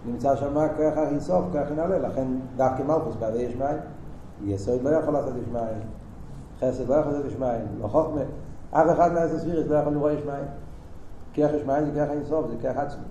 נמצא 0.05 0.35
שם 0.35 0.67
ככה 0.79 1.07
אינסוף, 1.07 1.45
ככה 1.53 1.73
נעלה, 1.73 1.99
לכן 1.99 2.27
דווקא 2.55 2.83
מלכוס 2.83 3.15
בעדי 3.19 3.37
יש 3.37 3.55
מים. 3.55 3.77
יסוד 4.45 4.83
לא 4.83 4.89
יכול 4.89 5.13
לעשות 5.13 5.33
יש 5.41 5.47
מים. 5.51 5.81
חסד 6.59 6.89
לא 6.89 6.93
יכול 6.93 7.11
לעשות 7.11 7.25
יש 7.25 7.37
מים. 7.39 7.65
לא 7.81 7.87
חוכמה. 7.87 8.21
אף 8.71 8.87
אחד 8.91 9.13
מהעשר 9.13 9.39
ספירס 9.39 9.67
לא 9.67 9.75
יכול 9.75 9.93
לראות 9.93 10.11
יש 10.11 10.25
מים. 10.25 10.45
כרך 11.33 11.51
יש 11.53 11.63
מים 11.65 11.85
זה 11.85 11.91
כרך 11.95 12.09
אינסוף, 12.09 12.47
זה 12.49 12.55
כרך 12.61 12.77
עצמי. 12.77 13.03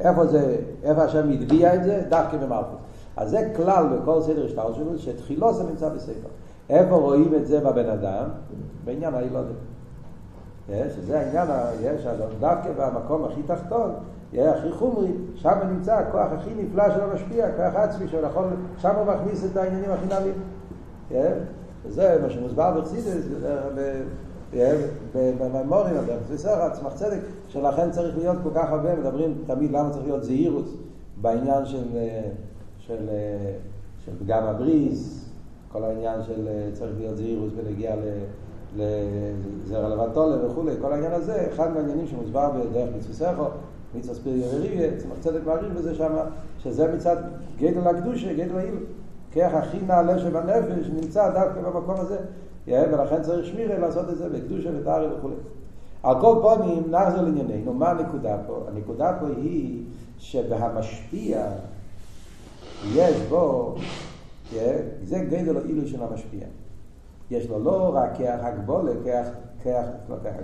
איפה 0.00 0.26
זה, 0.26 0.56
איפה 0.82 1.02
השם 1.02 1.30
הטביע 1.30 1.74
את 1.74 1.84
זה? 1.84 2.02
דווקא 2.08 2.36
במלכוס. 2.36 2.80
אז 3.16 3.30
זה 3.30 3.52
כלל 3.56 3.86
בכל 3.86 4.22
סדר 4.22 4.46
השטר 4.46 4.72
שלו, 4.72 4.98
שתחילו 4.98 5.54
זה 5.54 5.64
נמצא 5.64 5.88
בספר. 5.88 6.28
איפה 6.70 6.96
רואים 6.96 7.34
את 7.34 7.46
זה 7.46 7.60
בבן 7.60 7.88
אדם? 7.88 8.24
בעניין 8.84 9.14
הילודת. 9.14 9.54
שזה 10.68 11.20
העניין, 11.20 11.48
יש 11.82 12.06
דווקא 12.40 12.70
במקום 12.78 13.24
הכי 13.24 13.42
תחתון, 13.42 13.90
יהיה 14.32 14.54
הכי 14.54 14.72
חומרי, 14.72 15.12
שם 15.34 15.58
נמצא 15.70 15.94
הכוח 15.94 16.26
הכי 16.32 16.50
נפלא 16.54 16.90
שלו 16.90 17.04
משפיע, 17.14 17.46
כוח 17.56 17.74
עצמי 17.74 18.08
שהוא 18.08 18.20
יכול, 18.20 18.44
שם 18.78 18.96
הוא 18.96 19.06
מכניס 19.06 19.44
את 19.44 19.56
העניינים 19.56 19.90
הכי 19.90 20.06
נעלים. 20.06 20.34
וזה 21.86 22.18
מה 22.22 22.30
שמוסבר 22.30 22.80
בחסידס, 22.80 23.24
בממורים, 25.14 25.94
בסדר, 26.32 26.62
עצמך 26.62 26.92
צדק, 26.94 27.18
שלכן 27.48 27.90
צריך 27.90 28.18
להיות 28.18 28.36
כל 28.42 28.50
כך 28.54 28.70
הרבה, 28.70 28.96
מדברים 28.96 29.34
תמיד 29.46 29.70
למה 29.70 29.90
צריך 29.90 30.04
להיות 30.04 30.24
זהירות 30.24 30.68
בעניין 31.20 31.66
של, 31.66 31.84
של, 32.86 33.08
של 34.04 34.12
פגם 34.18 34.42
הבריס, 34.42 35.28
כל 35.72 35.84
העניין 35.84 36.22
של 36.22 36.48
צריך 36.72 36.92
להיות 36.98 37.16
זהירות 37.16 37.52
ולהגיע 37.56 37.96
ל... 37.96 38.00
לזרע 38.76 39.88
לבטולה 39.88 40.46
וכולי, 40.46 40.72
כל 40.80 40.92
העניין 40.92 41.12
הזה, 41.12 41.46
אחד 41.54 41.74
מהעניינים 41.74 42.06
שמוסבר 42.06 42.50
בדרך 42.50 42.88
מצווה 42.96 43.34
מצווה 43.94 44.14
ספיר 44.14 44.36
יריביה, 44.36 44.90
צמח 44.96 45.18
צדק 45.20 45.40
מעריך 45.46 45.72
בזה 45.72 45.94
שם, 45.94 46.12
שזה 46.58 46.94
מצד 46.94 47.16
גדל 47.58 47.88
הקדושה, 47.88 48.34
גדל 48.34 48.56
העיל, 48.56 48.74
כרך 49.32 49.54
הכי 49.54 49.78
נעלה 49.86 50.18
שבנפש 50.18 50.88
נמצא 51.02 51.30
דווקא 51.30 51.60
במקום 51.60 51.94
הזה, 51.98 52.16
ולכן 52.68 53.22
צריך 53.22 53.46
שמירה 53.46 53.78
לעשות 53.78 54.10
את 54.10 54.18
זה 54.18 54.28
בקדושה 54.28 54.70
ותארי 54.80 55.06
וכולי. 55.18 55.34
על 56.02 56.20
כל 56.20 56.38
פונים 56.42 56.90
נחזור 56.90 57.22
לענייננו, 57.22 57.74
מה 57.74 57.90
הנקודה 57.90 58.36
פה? 58.46 58.60
הנקודה 58.68 59.16
פה 59.20 59.26
היא 59.26 59.82
שבהמשפיע 60.18 61.46
יש 62.92 63.20
בו, 63.28 63.74
זה 65.04 65.24
גדל 65.30 65.56
העילוי 65.56 65.88
של 65.88 66.02
המשפיע. 66.02 66.46
יש 67.30 67.48
לו 67.48 67.58
לא 67.58 67.90
רק 67.94 68.16
כיח 68.16 68.40
הגבולה, 68.42 68.92
כיח, 69.04 69.26
כיח, 69.62 69.86
לא 70.08 70.16
כיח, 70.22 70.34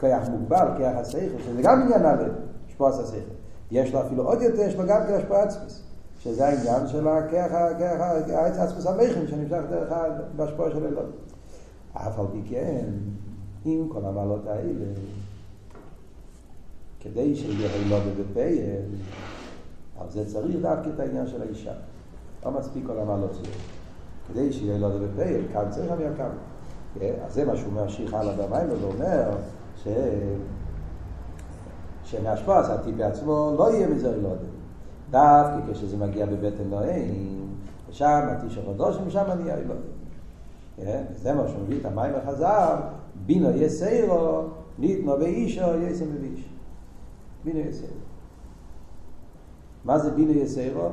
כיח 0.00 0.28
מוגבל, 0.28 0.68
כיח 0.76 0.96
השכל, 0.96 1.42
שזה 1.44 1.62
גם 1.62 1.82
עניין 1.82 2.04
הלב, 2.04 2.32
השפועס 2.68 2.98
השכל. 2.98 3.32
יש 3.70 3.94
לו 3.94 4.00
אפילו 4.00 4.24
עוד 4.24 4.42
יותר, 4.42 4.62
יש 4.62 4.74
לו 4.74 4.86
גם 4.86 5.00
כיח 5.06 5.16
השפוע 5.16 5.42
עצמס, 5.42 5.82
שזה 6.18 6.48
העניין 6.48 6.86
של 6.86 7.08
הכיח, 7.08 7.52
העץ 7.52 8.56
עצמס 8.56 8.86
המכם, 8.86 9.26
שנמשך 9.26 9.60
דרך 9.70 9.92
בהשפוע 10.36 10.70
של 10.70 10.86
אלוהים. 10.86 11.10
אף 11.92 12.18
על 12.18 12.26
פי 12.32 12.42
כן, 12.48 12.84
עם 13.64 13.88
כל 13.88 14.04
המעלות 14.04 14.46
האלה, 14.46 14.84
כדי 17.00 17.36
שיהיה 17.36 17.72
הילוד 17.72 18.02
בפייל, 18.20 18.80
על 20.02 20.10
זה 20.10 20.26
צריך 20.26 20.56
דווקא 20.62 20.88
את 20.94 21.00
העניין 21.00 21.26
של 21.26 21.42
האישה. 21.42 21.72
לא 22.44 22.50
מספיק 22.50 22.86
כל 22.86 22.98
המעלות 22.98 23.34
שלו. 23.34 23.52
כדי 24.28 24.52
שיהיה 24.52 24.78
לו 24.78 24.88
בפייל, 24.88 25.44
כאן 25.52 25.64
צריך 25.70 25.90
להביא 25.90 26.06
כאן. 26.16 26.30
אז 27.26 27.34
זה 27.34 27.44
מה 27.44 27.56
שהוא 27.56 27.72
ממשיך 27.72 28.14
הלאה 28.14 28.34
במים, 28.36 28.70
הוא 28.70 28.92
אומר 28.92 29.30
ש... 29.76 29.88
שמהשפעה 32.04 32.60
עשתי 32.60 32.92
בעצמו 32.92 33.54
לא 33.58 33.72
יהיה 33.72 33.88
מזה 33.88 34.16
לא. 34.22 34.30
דווקא 35.10 35.72
כשזה 35.72 35.96
מגיע 35.96 36.26
בבטן 36.26 36.64
נועים, 36.70 37.48
ושם 37.90 38.20
התיש 38.30 38.58
החודש, 38.58 38.96
ומשם 38.96 39.24
נהיה 39.38 39.56
לא 39.56 39.74
יודע. 40.78 41.02
זה 41.14 41.32
מה 41.32 41.48
שהוא 41.48 41.62
מביא 41.62 41.80
את 41.80 41.86
המים 41.86 42.12
החזר, 42.14 42.76
בינו 43.26 43.50
יסיירו, 43.50 44.42
ניתנו 44.78 45.18
באישו, 45.18 45.82
יסם 45.82 46.04
בביש. 46.14 46.48
בינו 47.44 47.58
יסיירו. 47.58 48.11
מה 49.84 49.98
זה 49.98 50.10
בינו 50.10 50.32
יסיירו? 50.32 50.88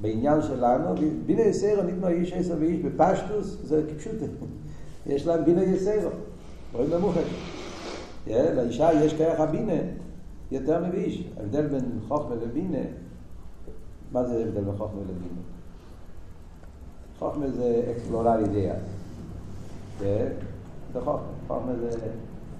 בעניין 0.00 0.42
שלנו, 0.42 0.94
בינה 1.26 1.42
יסיירו 1.42 1.82
ניתנו 1.82 2.08
איש 2.08 2.32
עשר 2.32 2.56
ואיש 2.60 2.80
בפשטוס, 2.80 3.56
זה 3.62 3.82
כפשוט. 3.90 4.14
יש 5.06 5.26
להם 5.26 5.44
בינה 5.44 5.62
יסיירו, 5.62 6.10
רואים 6.72 6.90
במוחד. 6.90 7.20
לאישה 8.26 8.92
יש 8.92 9.14
כרך 9.14 9.40
הבינה 9.40 9.72
יותר 10.50 10.86
מביש. 10.88 11.24
ההבדל 11.36 11.66
בין 11.66 11.98
חוכמה 12.08 12.34
לבינה, 12.34 12.78
מה 14.12 14.24
זה 14.24 14.38
ההבדל 14.38 14.60
בין 14.60 14.76
חוכמה 14.78 15.00
לבינה? 15.00 15.40
חוכמה 17.18 17.50
זה 17.50 17.82
אקספלורל 17.90 18.44
אידאה. 18.44 18.74
זה 19.98 20.30
חוכמה, 20.94 21.18
חוכמה 21.48 21.72
זה 21.76 21.90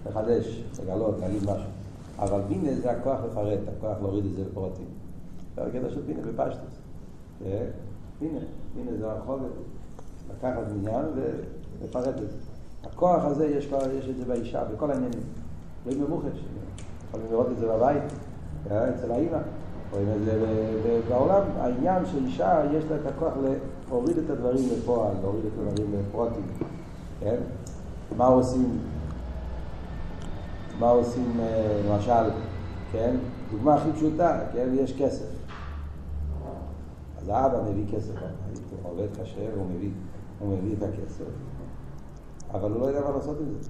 לחדש, 0.07 0.65
לגלות, 0.83 1.19
להגיד 1.21 1.43
משהו. 1.43 1.71
אבל 2.19 2.41
בינה 2.49 2.75
זה 2.75 2.91
הכוח 2.91 3.21
לפרט, 3.31 3.59
הכוח 3.79 3.97
להוריד 4.01 4.25
את 4.25 4.37
זה 4.37 4.43
לפרוטים. 4.51 5.00
זה 5.57 5.63
הקטע 5.63 5.91
של 5.91 6.01
בינה 6.01 6.21
בפשטוס. 6.23 6.79
הנה, 8.21 8.39
הנה 8.77 8.91
זה 8.99 9.11
הרחוב, 9.11 9.41
לקחת 10.31 10.63
עניין 10.71 11.05
ולפרט 11.15 12.09
את 12.09 12.19
זה. 12.19 12.27
הכוח 12.85 13.25
הזה, 13.25 13.47
יש, 13.47 13.69
יש 13.99 14.09
את 14.09 14.17
זה 14.17 14.25
באישה, 14.25 14.65
בכל 14.65 14.91
העניינים. 14.91 15.23
רואים 15.85 16.05
במוחש, 16.05 16.45
יכולים 17.09 17.27
לראות 17.31 17.47
את 17.53 17.59
זה 17.59 17.69
בבית, 17.69 18.03
אצל 18.67 19.13
האימא, 19.13 19.39
רואים 19.93 20.09
את 20.17 20.25
זה 20.25 21.01
בעולם. 21.09 21.43
העניין 21.59 22.07
של 22.07 22.25
אישה, 22.25 22.63
יש 22.73 22.85
לה 22.85 22.97
את 22.97 23.07
הכוח 23.07 23.33
להוריד 23.89 24.19
את 24.19 24.31
הדברים 24.31 24.65
לפועל, 24.73 25.13
להוריד 25.23 25.45
את 25.47 25.53
הדברים 25.59 26.01
לפרוטים, 26.01 26.47
כן? 27.21 27.37
מה 28.17 28.27
עושים, 28.27 28.79
מה 30.79 30.91
עושים 30.91 31.41
למשל, 31.89 32.31
כן? 32.93 33.17
דוגמה 33.51 33.75
הכי 33.75 33.93
פשוטה, 33.93 34.39
כן? 34.53 34.69
יש 34.73 34.93
כסף. 34.99 35.40
אז 37.23 37.29
האבא 37.29 37.71
מביא 37.71 37.85
כסף, 37.93 38.15
הוא 38.83 38.93
עובד 38.93 39.07
קשה 39.21 39.49
והוא 39.55 39.67
מביא, 39.67 39.91
הוא 40.39 40.57
מביא 40.57 40.77
את 40.77 40.83
הכסף, 40.83 41.25
אבל 42.51 42.73
הוא 42.73 42.81
לא 42.81 42.87
יודע 42.87 43.01
מה 43.01 43.11
לעשות 43.11 43.39
עם 43.41 43.51
זה. 43.51 43.69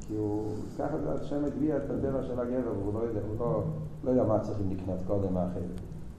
כי 0.00 0.16
הוא, 0.16 0.54
ככה 0.78 0.98
זה 0.98 1.12
השם 1.12 1.44
הגביע 1.44 1.76
את 1.76 1.90
הדבר 1.90 2.22
של 2.22 2.40
הגבר, 2.40 2.72
והוא 2.78 2.94
לא 2.94 2.98
יודע, 2.98 3.20
הוא 3.28 3.36
לא, 3.40 3.62
לא 4.04 4.10
יודע 4.10 4.24
מה 4.24 4.38
צריכים 4.40 4.70
לקנות 4.70 4.98
קודם 5.06 5.36
האחר. 5.36 5.60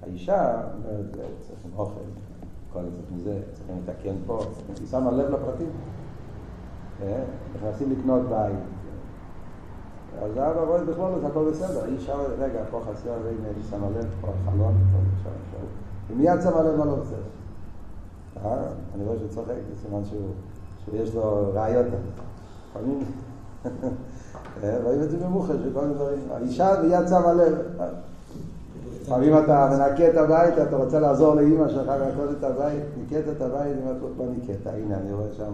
האישה 0.02 0.64
אומרת, 0.74 1.18
צריכים 1.42 1.72
אוכל, 1.76 2.00
קודם 2.74 2.92
צריכים 2.92 3.20
זה, 3.20 3.42
צריכים 3.54 3.76
לתקן 3.84 4.16
פה, 4.26 4.40
היא 4.80 4.88
שמה 4.88 5.12
לב 5.12 5.30
לפרטים. 5.32 5.70
אה? 7.04 7.24
נכנסים 7.56 7.92
לקנות 7.92 8.22
בית. 8.30 8.60
אז 10.20 10.32
אבא 10.32 10.62
רואה 10.68 10.84
בכלול 10.84 11.12
את 11.20 11.26
הכל 11.32 11.50
בסדר, 11.52 11.86
איש 11.86 12.06
שם, 12.06 12.18
רגע, 12.40 12.60
פה 12.72 12.82
חסר, 12.82 13.12
הנה, 13.12 13.50
אני 13.56 13.64
שמה 13.70 13.88
לב, 13.90 14.06
פה 14.22 14.28
חלון, 14.46 14.74
פה 14.92 14.98
שם, 15.24 15.30
שם. 15.52 15.66
ומיד 16.14 16.42
שמה 16.42 16.62
לב 16.62 16.76
מה 16.76 16.86
לא 16.86 16.92
רוצה. 16.92 17.16
אה? 18.46 18.64
אני 18.96 19.06
רואה 19.06 19.18
שהוא 19.18 19.30
צוחק, 19.30 19.48
זה 19.48 19.82
סימן 19.82 20.02
שיש 20.86 21.16
לו 21.16 21.52
ראיות. 21.54 21.86
לפעמים, 22.70 23.04
רואים 24.84 25.02
את 25.02 25.10
זה 25.10 25.18
במוחש 25.18 25.56
וכל 25.66 25.82
מיני 25.82 25.94
דברים. 25.94 26.20
האישה 26.32 26.82
מיד 26.84 27.08
שמה 27.08 27.34
לב. 27.34 27.54
לפעמים 29.02 29.38
אתה 29.38 29.70
מנקה 29.72 30.10
את 30.10 30.18
הבית, 30.18 30.54
אתה 30.58 30.76
רוצה 30.76 31.00
לעזור 31.00 31.36
לאימא 31.36 31.70
שלך 31.70 31.88
לנקות 31.88 32.30
את 32.40 32.44
הבית, 32.44 32.84
ניקית 32.98 33.26
את 33.36 33.42
הבית, 33.42 33.76
אם 33.84 33.92
את 33.92 34.18
לא 34.18 34.26
ניקית, 34.26 34.68
הנה 34.68 34.98
אני 34.98 35.14
רואה 35.14 35.28
שם, 35.38 35.54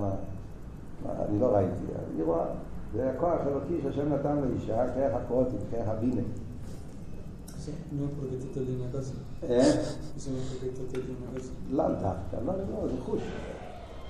אני 1.30 1.40
לא 1.40 1.46
ראיתי, 1.46 1.86
אני 2.16 2.24
רואה, 2.24 2.46
זה 2.94 3.10
הכוח 3.10 3.39
אלוקי 3.48 3.82
שהשם 3.84 4.13
נתן 4.13 4.38
לאישה, 4.38 4.94
כרך 4.96 5.13
הפרוטים, 5.15 5.60
כרך 5.72 5.88
הבינה. 5.88 6.22
Casa. 8.94 9.13
אה? 9.50 9.72
לא 11.72 11.88
דווקא, 11.89 12.36
לא, 12.46 12.53
לא, 12.53 12.88
זה 12.88 13.01
חוש. 13.06 13.22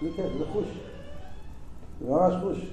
זה 0.02 0.10
כן, 0.18 0.28
זה 0.40 0.46
חוש. 0.54 0.66
זה 2.02 2.10
ממש 2.10 2.34
חוש. 2.44 2.72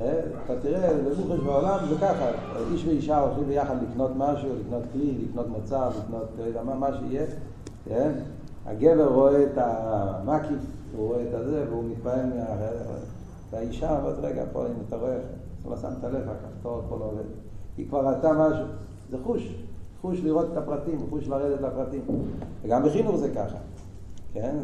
אה, 0.00 0.20
אתה 0.44 0.60
תראה, 0.60 0.94
במוחש 0.94 1.40
בעולם 1.40 1.78
זה 1.88 1.94
ככה, 2.00 2.30
איש 2.72 2.84
ואישה 2.84 3.20
הולכים 3.20 3.44
ביחד 3.48 3.76
לקנות 3.82 4.10
משהו, 4.16 4.48
לקנות 4.60 4.82
כלי, 4.92 5.14
לקנות 5.28 5.48
מוצר, 5.48 5.88
לקנות, 5.88 6.28
לא 6.54 6.62
מה, 6.64 6.74
מה 6.74 6.88
שיהיה, 6.98 7.26
כן? 7.84 8.12
הגבר 8.66 9.08
רואה 9.08 9.42
את 9.42 9.58
המקיף, 9.58 10.60
הוא 10.96 11.08
רואה 11.08 11.22
את 11.22 11.34
הזה, 11.34 11.64
והוא 11.70 11.84
מתפעל 11.90 12.26
מה... 12.26 12.44
והאישה 13.50 13.98
אומרת, 13.98 14.14
רגע, 14.22 14.44
פה, 14.52 14.64
הנה, 14.66 14.74
אתה 14.88 14.96
רואה, 14.96 15.18
לא 15.70 15.76
שמת 15.76 16.04
לב, 16.04 16.28
הכפתור 16.28 16.82
פה 16.88 16.96
לא 16.98 17.04
עובד. 17.04 17.22
היא 17.76 17.88
כבר 17.88 18.08
ראתה 18.08 18.32
משהו, 18.32 18.64
זה 19.10 19.16
חוש, 19.24 19.54
חוש 20.00 20.20
לראות 20.24 20.46
את 20.52 20.56
הפרטים, 20.56 21.06
חוש 21.10 21.28
לרדת 21.28 21.60
לפרטים. 21.60 22.02
וגם 22.62 22.84
בחינוך 22.84 23.16
זה 23.16 23.30
ככה, 23.34 23.56
כן? 24.32 24.56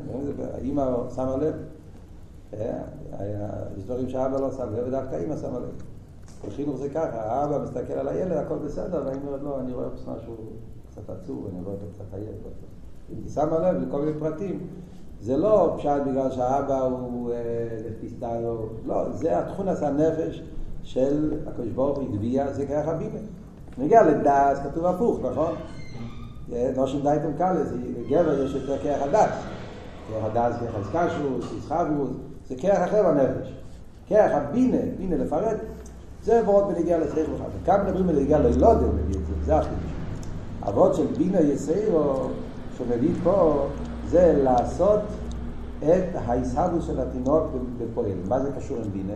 האמא 0.55 1.11
שמה 1.15 1.37
לב. 1.37 1.55
היה- 2.53 3.49
יש 3.79 3.85
דברים 3.85 4.09
שאבא 4.09 4.41
לא 4.41 4.51
שם 4.51 4.73
לב, 4.73 4.85
ודווקא 4.87 5.25
אמא 5.27 5.37
שמה 5.37 5.59
לב. 5.59 5.71
בחינוך 6.49 6.77
זה 6.77 6.89
ככה, 6.89 7.23
האבא 7.23 7.59
מסתכל 7.65 7.93
על 7.93 8.09
הילד, 8.09 8.33
הכל 8.33 8.57
בסדר, 8.65 9.03
והאמא 9.07 9.27
אומרת, 9.27 9.41
לא, 9.43 9.61
אני 9.61 9.73
רואה 9.73 9.87
משהו 10.17 10.35
קצת 10.91 11.11
עצוב, 11.11 11.47
אני 11.53 11.61
רואה 11.65 11.75
אותו 11.75 11.87
קצת 11.95 12.15
עייף. 12.15 12.29
היא 13.09 13.31
שמה 13.31 13.59
לב 13.73 13.89
לכל 13.89 14.01
מיני 14.03 14.19
פרטים. 14.19 14.67
זה 15.21 15.37
לא 15.37 15.75
פשט 15.79 16.03
בגלל 16.07 16.31
שהאבא 16.31 16.81
הוא 16.81 17.33
אה, 17.33 17.37
לפי 17.89 18.09
סטייל, 18.09 18.45
או- 18.45 18.67
לא, 18.87 19.13
זה 19.13 19.39
התכונס 19.39 19.83
הנפש 19.83 20.43
של 20.83 21.33
הקדוש 21.47 21.69
ברוך 21.69 21.99
הוא 21.99 22.05
הגביה, 22.13 22.53
זה 22.53 22.67
כרך 22.67 22.89
הבינה. 22.89 23.19
נגיע 23.79 24.03
לדס, 24.03 24.59
כתוב 24.65 24.87
הפוך, 24.87 25.19
נכון? 25.31 25.55
אה, 26.53 26.71
נושם 26.77 27.03
דייטם 27.03 27.33
קלס, 27.39 27.69
גבר 28.11 28.43
יש 28.43 28.55
יותר 28.55 28.79
כרך 28.79 29.03
הדס. 29.03 29.35
כרך 30.09 30.25
הדס, 30.25 30.57
כרך 30.61 30.75
הסקשרוס, 30.75 31.45
ישחברוס, 31.59 32.11
זה 32.49 32.55
כרך 32.59 32.79
אחר 32.79 33.03
בנפש. 33.03 33.53
כרך 34.09 34.33
הבינה, 34.33 34.79
בינה 34.99 35.17
לפרט, 35.17 35.57
זה 36.23 36.43
ועוד 36.47 36.75
בנגיע 36.75 36.99
לצריך 36.99 37.29
בכלל. 37.29 37.47
וכאן 37.63 37.85
מדברים 37.87 38.07
בנגיע 38.07 38.39
מביא 38.39 39.17
את 39.17 39.45
זה, 39.45 39.57
החידוש. 39.57 39.79
אבות 40.69 40.95
של 40.95 41.07
בינה 41.07 41.41
יסיירו, 41.41 42.29
שמביא 42.79 43.15
פה, 43.23 43.67
זה 44.09 44.41
לעשות 44.43 45.01
את 45.79 46.15
ההישרדות 46.15 46.83
של 46.83 47.01
התינוק 47.01 47.43
בפועל. 47.79 48.19
מה 48.29 48.41
זה 48.41 48.53
קשור 48.53 48.77
עם 48.77 48.91
בינה? 48.91 49.15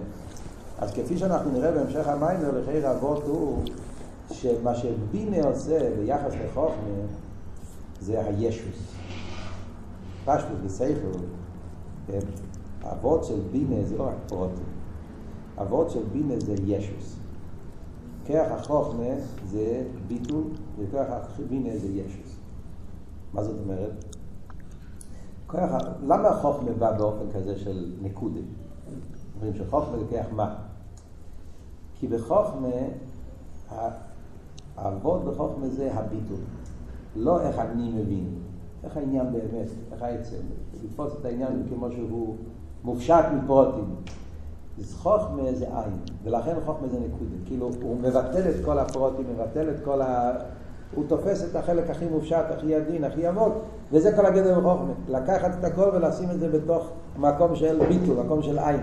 אז 0.78 0.92
כפי 0.92 1.18
שאנחנו 1.18 1.50
נראה 1.50 1.72
בהמשך 1.72 2.08
המיימר, 2.08 2.60
לחייר 2.60 2.90
אבות 2.90 3.22
הוא 3.26 3.62
שמה 4.32 4.74
שבינה 4.74 5.46
עושה 5.46 5.96
ביחס 5.96 6.32
לחוכמה 6.44 7.06
זה 8.00 8.26
הישוס. 8.26 8.94
פשטוס 10.24 10.58
וסייכל, 10.64 11.18
כן? 12.06 12.18
אבות 12.82 13.24
של 13.24 13.40
בינה 13.52 13.82
זה 13.84 13.98
לא 13.98 14.02
רק 14.02 14.14
פרוטים. 14.26 14.64
אבות 15.60 15.90
של 15.90 16.02
בינה 16.12 16.34
זה 16.40 16.54
ישוס. 16.66 17.16
כרך 18.24 18.52
החוכמה 18.52 19.14
זה 19.46 19.82
ביטול, 20.08 20.44
וכרך 20.78 21.08
הבינה 21.38 21.78
זה 21.78 21.88
ישוס. 21.88 22.36
מה 23.32 23.44
זאת 23.44 23.56
אומרת? 23.64 24.09
כרך, 25.52 25.72
ה- 25.72 25.78
למה 26.06 26.28
החוכמה 26.28 26.70
בא 26.78 26.92
באופן 26.98 27.24
כזה 27.34 27.58
של 27.58 27.92
נקודה? 28.02 28.40
אומרים 29.36 29.54
שחוכמה 29.54 29.96
כרך 30.10 30.26
מה? 30.32 30.54
כי 31.94 32.06
בחוכמה, 32.08 32.68
ה- 33.72 33.88
האבות 34.76 35.24
בחוכמה 35.24 35.68
זה 35.68 35.92
הביטול. 35.94 36.36
לא 37.16 37.40
איך 37.40 37.58
אני 37.58 37.90
מבין, 37.90 38.28
איך 38.84 38.96
העניין 38.96 39.32
באמת, 39.32 39.68
איך 39.92 40.02
העצם. 40.02 40.36
לתפוס 40.84 41.12
את 41.20 41.24
העניין 41.24 41.66
כמו 41.68 41.90
שהוא 41.90 42.36
מופשט 42.84 43.24
מפרוטים. 43.42 43.94
אז 44.78 44.94
חוכמה 44.94 45.42
זה 45.52 45.64
עין, 45.78 45.92
ולכן 46.24 46.54
חוכמה 46.66 46.88
זה 46.88 46.98
נקודה. 47.00 47.36
כאילו, 47.46 47.70
הוא 47.82 47.96
מבטל 48.00 48.50
את 48.50 48.64
כל 48.64 48.78
הפרוטים, 48.78 49.24
מבטל 49.34 49.70
את 49.70 49.84
כל 49.84 50.02
ה... 50.02 50.32
הוא 50.94 51.04
תופס 51.08 51.44
את 51.50 51.56
החלק 51.56 51.90
הכי 51.90 52.06
מופשט, 52.06 52.44
הכי 52.50 52.74
עדין, 52.74 53.04
הכי 53.04 53.26
עמוק, 53.26 53.54
וזה 53.92 54.12
כל 54.16 54.26
הגדר 54.26 54.60
בחוכמה. 54.60 54.92
לקחת 55.08 55.50
את 55.58 55.64
הכל 55.64 55.90
ולשים 55.92 56.30
את 56.30 56.40
זה 56.40 56.48
בתוך 56.48 56.90
מקום 57.18 57.56
של 57.56 57.78
ביטול, 57.88 58.16
מקום 58.24 58.42
של 58.42 58.58
עין. 58.58 58.80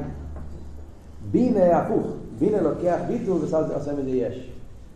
בינה 1.31 1.77
הפוך, 1.77 2.07
בינה 2.39 2.61
לוקח 2.61 2.97
ביטול 3.07 3.37
ועושה 3.41 3.93
מזה 3.93 4.09
יש. 4.09 4.51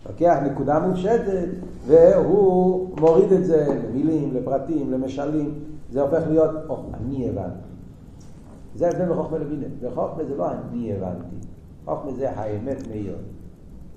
לוקח 0.10 0.38
נקודה 0.52 0.80
מופשטת 0.80 1.48
והוא 1.88 2.90
מוריד 3.00 3.32
את 3.32 3.46
זה 3.46 3.68
למילים, 3.90 4.34
לפרטים, 4.34 4.92
למשלים, 4.92 5.54
זה 5.92 6.02
הופך 6.02 6.22
להיות, 6.30 6.52
או, 6.70 6.84
אני 6.94 7.30
הבנתי. 7.30 7.68
זה 8.76 8.88
ההבדל 8.88 9.06
בין 9.06 9.16
חוכמה 9.16 9.38
לבינה. 9.38 9.68
וחוכמה 9.82 10.24
זה 10.24 10.36
לא 10.36 10.52
אני 10.52 10.94
הבנתי, 10.94 11.36
חוכמה 11.86 12.12
זה 12.14 12.32
האמת 12.32 12.88
מאיר. 12.88 13.16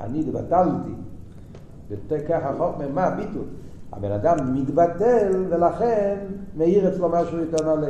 אני 0.00 0.20
התבטלתי. 0.20 0.94
וכך 2.08 2.38
החוכמה, 2.42 2.88
מה 2.94 3.10
ביטול? 3.10 3.44
הבן 3.92 4.12
אדם 4.12 4.36
מתבטל 4.54 5.44
ולכן 5.48 6.16
מאיר 6.56 6.88
אצלו 6.88 7.08
משהו 7.08 7.38
יותר 7.38 7.76
מלא. 7.76 7.88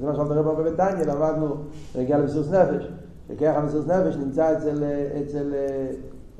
זה 0.00 0.06
מה 0.06 0.14
שאנחנו 0.14 0.24
מדברים 0.24 0.44
פה 0.44 0.62
בבית 0.62 0.76
דניאל, 0.76 1.10
למדנו, 1.10 1.56
נגיע 1.98 2.18
למסוס 2.18 2.50
נפש. 2.50 2.88
וכך 3.28 3.52
המסוס 3.56 3.86
נפש 3.86 4.16
נמצא 4.16 4.52
אצל, 4.52 4.84
אצל, 5.22 5.54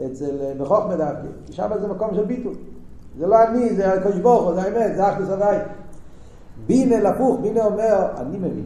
אצל, 0.06 0.36
בחוכמה 0.58 0.96
דווקא. 0.96 1.26
שם 1.50 1.70
זה 1.80 1.88
מקום 1.88 2.14
של 2.14 2.24
ביטול. 2.24 2.52
זה 3.18 3.26
לא 3.26 3.42
אני, 3.42 3.74
זה 3.74 3.92
הקדוש 3.92 4.18
ברוך 4.18 4.42
הוא, 4.42 4.54
זה 4.54 4.62
האמת, 4.62 4.96
זה 4.96 5.08
אחדוס 5.12 5.28
הבית. 5.28 5.62
בינה 6.66 7.00
לפוך, 7.00 7.40
בינה 7.40 7.64
אומר, 7.64 8.06
אני 8.16 8.38
מבין. 8.38 8.64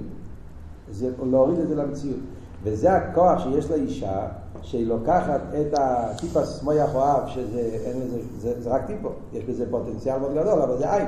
זה 0.91 1.11
להוריד 1.31 1.59
את 1.59 1.69
זה 1.69 1.75
למציאות. 1.75 2.21
וזה 2.63 2.93
הכוח 2.93 3.39
שיש 3.39 3.71
לאישה, 3.71 4.27
שהיא 4.65 4.87
לוקחת 4.87 5.41
את 5.61 5.75
הטיפס 5.79 6.63
מויח 6.63 6.95
אוהב, 6.95 7.29
שזה 7.29 7.61
אין 7.61 8.01
לזה, 8.01 8.19
זה, 8.39 8.63
זה 8.63 8.71
רק 8.71 8.87
טיפו, 8.87 9.09
יש 9.33 9.45
בזה 9.45 9.71
פוטנציאל 9.71 10.19
מאוד 10.19 10.33
גדול, 10.35 10.63
אבל 10.63 10.79
זה 10.79 10.93
עין. 10.93 11.07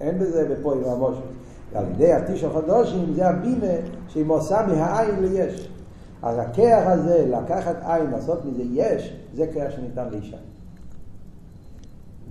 אין 0.00 0.18
בזה 0.18 0.54
בפועל 0.54 0.78
ממש. 0.78 1.14
ועל 1.72 1.84
ידי 1.90 2.12
התשע 2.12 2.48
חודשים 2.50 3.14
זה 3.14 3.28
הבינה 3.28 3.72
שהיא 4.08 4.24
עושה 4.28 4.66
מהעין 4.66 5.22
ליש. 5.22 5.68
אז 6.22 6.38
הכרך 6.38 6.86
הזה, 6.86 7.26
לקחת 7.28 7.76
עין, 7.84 8.10
לעשות 8.10 8.44
מזה 8.44 8.62
יש, 8.72 9.16
זה 9.34 9.46
כרך 9.54 9.72
שניתן 9.72 10.08
לאישה. 10.10 10.36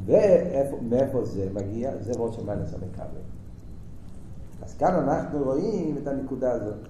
ומאיפה 0.05 1.25
זה 1.25 1.47
מגיע? 1.53 1.91
זה 2.01 2.13
של 2.13 2.45
מיילס 2.45 2.73
המקבל. 2.73 3.21
אז 4.63 4.73
כאן 4.73 4.95
אנחנו 4.95 5.43
רואים 5.43 5.97
את 6.01 6.07
הנקודה 6.07 6.51
הזאת. 6.51 6.87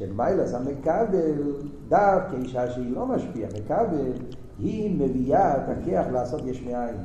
של 0.00 0.12
מיילס 0.16 0.54
המקבל, 0.54 1.42
דווקא 1.88 2.36
אישה 2.36 2.70
שהיא 2.70 2.94
לא 2.94 3.06
משפיעה, 3.06 3.50
מקבל, 3.50 4.12
היא 4.58 5.00
מביאה 5.00 5.56
את 5.56 5.62
הכיח 5.68 6.06
לעשות 6.12 6.40
יש 6.44 6.62
מאין. 6.62 6.96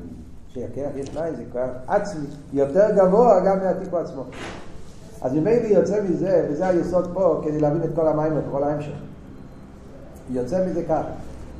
שהכיח 0.47 0.89
יש 0.95 1.13
מאין 1.13 1.35
זה 1.35 1.43
כוח 1.51 1.69
עצמי, 1.87 2.25
יותר 2.53 2.87
גבוה 2.95 3.39
גם 3.45 3.59
מהטיפו 3.59 3.97
עצמו. 3.97 4.23
אז 5.21 5.33
ממילא 5.33 5.67
יוצא 5.67 6.03
מזה, 6.03 6.47
וזה 6.49 6.67
היסוד 6.67 7.09
פה, 7.13 7.41
כדי 7.45 7.59
להבין 7.59 7.83
את 7.83 7.89
כל 7.95 8.07
המים 8.07 8.33
וכל 8.37 8.63
ההמשך. 8.63 8.97
יוצא 10.29 10.67
מזה 10.67 10.83
ככה, 10.83 11.11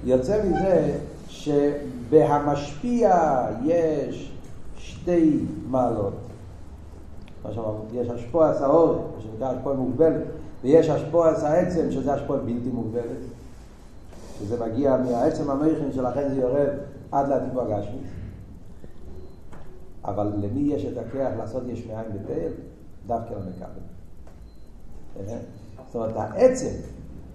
יוצא 0.04 0.44
מזה 0.44 0.98
שבהמשפיע 1.28 3.16
יש 3.64 4.38
שתי 4.78 5.40
מעלות. 5.70 6.14
מה 7.46 7.52
שאמרנו, 7.54 7.86
יש 7.94 8.10
השפוע 8.10 8.54
סעורת, 8.54 8.98
מה 9.16 9.22
שנקרא 9.22 9.48
השפוע 9.48 9.74
מוגבלת, 9.74 10.22
ויש 10.66 10.90
השפוע 10.90 11.30
העצם, 11.30 11.92
שזה 11.92 12.14
השפוע 12.14 12.38
בלתי 12.38 12.70
מוגבלת, 12.74 13.22
שזה 14.40 14.66
מגיע 14.66 14.98
מהעצם 14.98 15.52
המכין 15.52 15.92
שלכן 15.94 16.30
זה 16.30 16.42
יורד 16.42 16.70
עד 17.12 17.30
לטיפו 17.30 17.62
הגשמי. 17.62 18.00
אבל 20.06 20.32
למי 20.38 20.74
יש 20.74 20.86
את 20.86 20.98
הכוח 20.98 21.32
לעשות 21.38 21.64
יש 21.68 21.88
מאין 21.88 22.06
בתל? 22.14 22.52
דווקא 23.08 23.34
למקבל. 23.34 23.82
זאת 25.88 25.96
אומרת, 25.96 26.14
העצם 26.18 26.72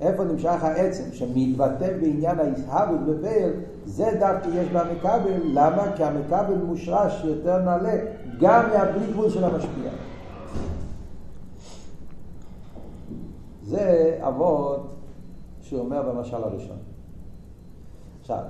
איפה 0.00 0.24
נמשך 0.24 0.64
העצם 0.64 1.04
שמתבטא 1.12 1.92
בעניין 2.00 2.38
ההסהבות 2.40 3.00
בפייל, 3.00 3.52
זה 3.86 4.10
דווקא 4.18 4.48
יש 4.48 4.68
במקבל, 4.68 5.40
למה? 5.44 5.92
כי 5.96 6.04
המקבל 6.04 6.54
מושרש 6.66 7.24
יותר 7.24 7.58
נעלה 7.58 7.94
גם 8.40 8.70
מהבלי 8.70 9.12
גבול 9.12 9.30
של 9.30 9.44
המשפיע. 9.44 9.90
זה 13.70 14.18
אבות 14.20 14.86
שהוא 15.60 15.80
אומר 15.80 16.02
במשל 16.02 16.36
הראשון. 16.36 16.76
עכשיו, 18.20 18.42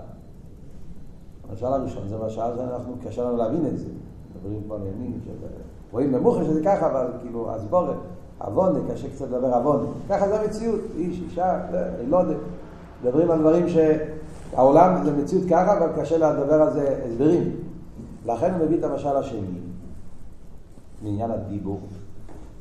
המשל 1.50 1.66
הראשון 1.66 2.09
זה 2.09 2.16
משל 2.18 2.56
שאנחנו, 2.56 2.94
קשה 3.04 3.24
לנו 3.24 3.37
להבין 3.37 3.66
את 3.66 3.78
זה. 3.78 3.87
מדברים 4.35 4.62
פה 4.68 4.74
על 4.74 4.80
ימים 4.80 5.20
של... 5.24 5.33
רואים 5.92 6.12
במוחר 6.12 6.44
שזה 6.44 6.64
ככה, 6.64 6.90
אבל 6.90 7.06
כאילו, 7.22 7.50
אז 7.50 7.64
בורא, 7.64 7.92
עוונה, 8.38 8.78
קשה 8.92 9.11
קצת 9.11 9.28
לדבר 9.28 9.54
עוונה. 9.54 9.88
ככה 10.09 10.28
זה 10.28 10.40
המציאות, 10.40 10.80
איש, 10.96 11.20
אישה, 11.20 11.61
לא 12.09 12.16
יודע. 12.16 12.35
מדברים 13.02 13.30
על 13.30 13.38
דברים 13.38 13.66
שהעולם 13.68 15.04
זה 15.04 15.16
מציאות 15.16 15.44
ככה, 15.50 15.78
אבל 15.78 16.02
קשה 16.02 16.18
לדבר 16.18 16.62
על 16.62 16.72
זה 16.72 17.04
הסברים. 17.06 17.56
לכן 18.26 18.54
הוא 18.54 18.64
מביא 18.66 18.78
את 18.78 18.85
המשל 18.85 19.16
השני, 19.16 19.40
מעניין 21.02 21.30
הדיבור. 21.30 21.80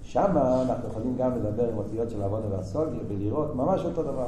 שם 0.09 0.37
אנחנו 0.37 0.89
יכולים 0.89 1.15
גם 1.17 1.35
לדבר 1.35 1.69
עם 1.69 1.77
אותיות 1.77 2.09
של 2.09 2.21
עוונה 2.21 2.45
והסוגיה 2.51 2.99
ולראות 3.07 3.55
ממש 3.55 3.85
אותו 3.85 4.03
דבר. 4.03 4.27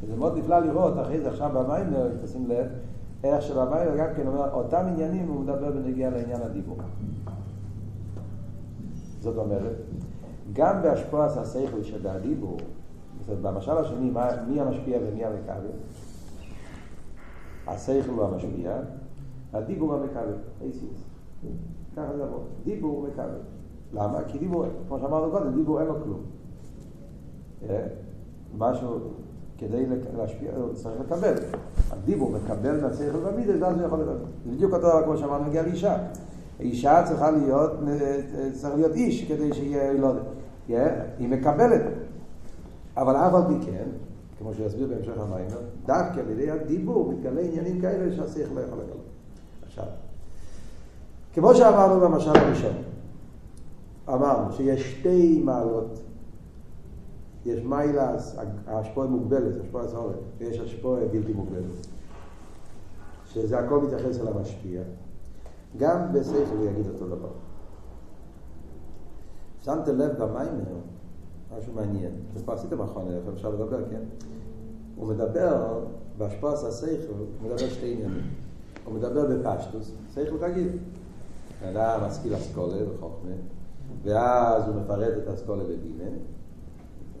וזה 0.00 0.16
מאוד 0.16 0.38
נפלא 0.38 0.58
לראות 0.58 0.98
אחרי 1.00 1.20
זה 1.20 1.30
עכשיו 1.30 1.50
במיימר, 1.54 2.08
תשים 2.24 2.48
לב, 2.48 2.66
איך 3.24 3.42
שבמיימר 3.42 3.96
גם 3.96 4.06
כן 4.16 4.26
אומר, 4.26 4.52
אותם 4.52 4.84
עניינים 4.88 5.28
הוא 5.28 5.40
מדבר 5.40 5.70
בנגיע 5.70 6.10
לעניין 6.10 6.42
הדיבור. 6.42 6.76
זאת 9.20 9.36
אומרת, 9.36 9.76
גם 10.52 10.82
בהשפעת 10.82 11.36
השכל 11.36 11.82
של 11.82 12.06
הדיבור, 12.06 12.56
במשל 13.42 13.78
השני, 13.78 14.10
מי 14.48 14.60
המשפיע 14.60 14.98
ומי 15.02 15.24
המכבל? 15.24 15.66
השכל 17.66 18.10
הוא 18.10 18.24
המשפיע, 18.24 18.72
הדיבור 19.52 19.94
המכבל, 19.94 20.34
איסיס. 20.60 21.04
ככה 21.96 22.16
זה 22.16 22.24
עבור. 22.24 22.44
דיבור 22.64 23.06
מכבל. 23.08 23.57
למה? 23.92 24.18
כי 24.28 24.38
דיבור, 24.38 24.64
כמו 24.88 24.98
שאמרנו 24.98 25.30
קודם, 25.30 25.54
דיבור 25.54 25.80
אין 25.80 25.88
לו 25.88 25.94
כלום. 26.04 26.20
אה? 27.68 27.86
משהו, 28.58 28.98
כדי 29.58 29.86
להשפיע, 30.16 30.50
הוא 30.56 30.74
צריך 30.74 31.00
לקבל. 31.00 31.34
הדיבור 31.90 32.30
מקבל 32.30 32.80
מהשכל 32.80 33.16
והמידע, 33.16 33.52
ואז 33.60 33.76
הוא 33.76 33.86
יכול 33.86 34.00
לדבר. 34.00 34.16
זה 34.44 34.52
בדיוק 34.52 34.72
אותו 34.72 34.88
דבר 34.88 35.04
כמו 35.04 35.16
שאמרנו, 35.16 35.44
נגיע 35.44 35.62
לאישה. 35.62 35.96
אישה 36.60 37.02
צריכה 37.06 37.30
להיות, 37.30 37.70
צריך 38.52 38.74
להיות 38.74 38.94
איש 38.94 39.32
כדי 39.32 39.52
שיהיה, 39.52 39.92
לא 39.92 40.06
יודע, 40.06 41.04
היא 41.18 41.28
מקבלת. 41.28 41.82
אבל 42.96 43.16
אף 43.16 43.34
על 43.34 43.42
פי 43.48 43.66
כן, 43.66 43.84
כמו 44.38 44.54
שיסביר 44.54 44.88
בהמשך 44.88 45.12
המים, 45.18 45.46
דווקא 45.86 46.20
על 46.20 46.30
ידי 46.30 46.50
הדיבור 46.50 47.12
מתגלה 47.12 47.40
עניינים 47.40 47.80
כאלה 47.80 48.16
שהשכל 48.16 48.54
לא 48.54 48.60
יכול 48.60 48.78
לגלות. 48.78 49.04
עכשיו, 49.66 49.84
כמו 51.34 51.54
שאמרנו 51.54 52.00
במשל 52.00 52.30
הראשון, 52.34 52.72
אמרנו 54.08 54.52
שיש 54.52 54.92
שתי 54.92 55.42
מעלות. 55.44 56.00
יש 57.46 57.60
מיילס, 57.64 58.36
ההשפועה 58.66 59.08
מוגבלת, 59.08 59.60
השפועה 59.60 59.88
סעורת, 59.88 60.14
ויש 60.38 60.58
השפועה 60.58 61.00
בלתי 61.12 61.32
מוגבלת. 61.32 61.86
שזה 63.26 63.58
הכל 63.58 63.80
מתייחס 63.80 64.20
אל 64.20 64.28
המשפיע. 64.28 64.82
גם 65.76 66.12
בשכל 66.12 66.56
הוא 66.56 66.66
יגיד 66.66 66.86
אותו 66.86 67.06
דבר. 67.06 67.28
שמתם 69.62 69.98
לב 69.98 70.22
במיימר, 70.22 70.78
משהו 71.58 71.72
מעניין, 71.72 72.12
זה 72.34 72.42
כבר 72.42 72.52
עשיתם 72.52 72.80
אחרונה, 72.80 73.16
איפה 73.16 73.30
אפשר 73.34 73.50
לדבר, 73.50 73.90
כן? 73.90 74.02
הוא 74.96 75.08
מדבר, 75.08 75.84
בהשפעת 76.18 76.64
השכל, 76.64 77.12
הוא 77.18 77.26
מדבר 77.42 77.68
שתי 77.68 77.92
עניינים. 77.92 78.30
הוא 78.84 78.94
מדבר 78.94 79.26
בפשטוס, 79.26 79.92
שכל 80.14 80.36
רגיל. 80.40 80.68
אדם 81.64 82.00
משכיל 82.06 82.36
אסכולה 82.36 82.76
וחוכמה, 82.90 83.30
ואז 84.02 84.68
הוא 84.68 84.74
מפרט 84.74 85.12
את 85.22 85.28
אסכולה 85.34 85.64
בבינה. 85.64 86.10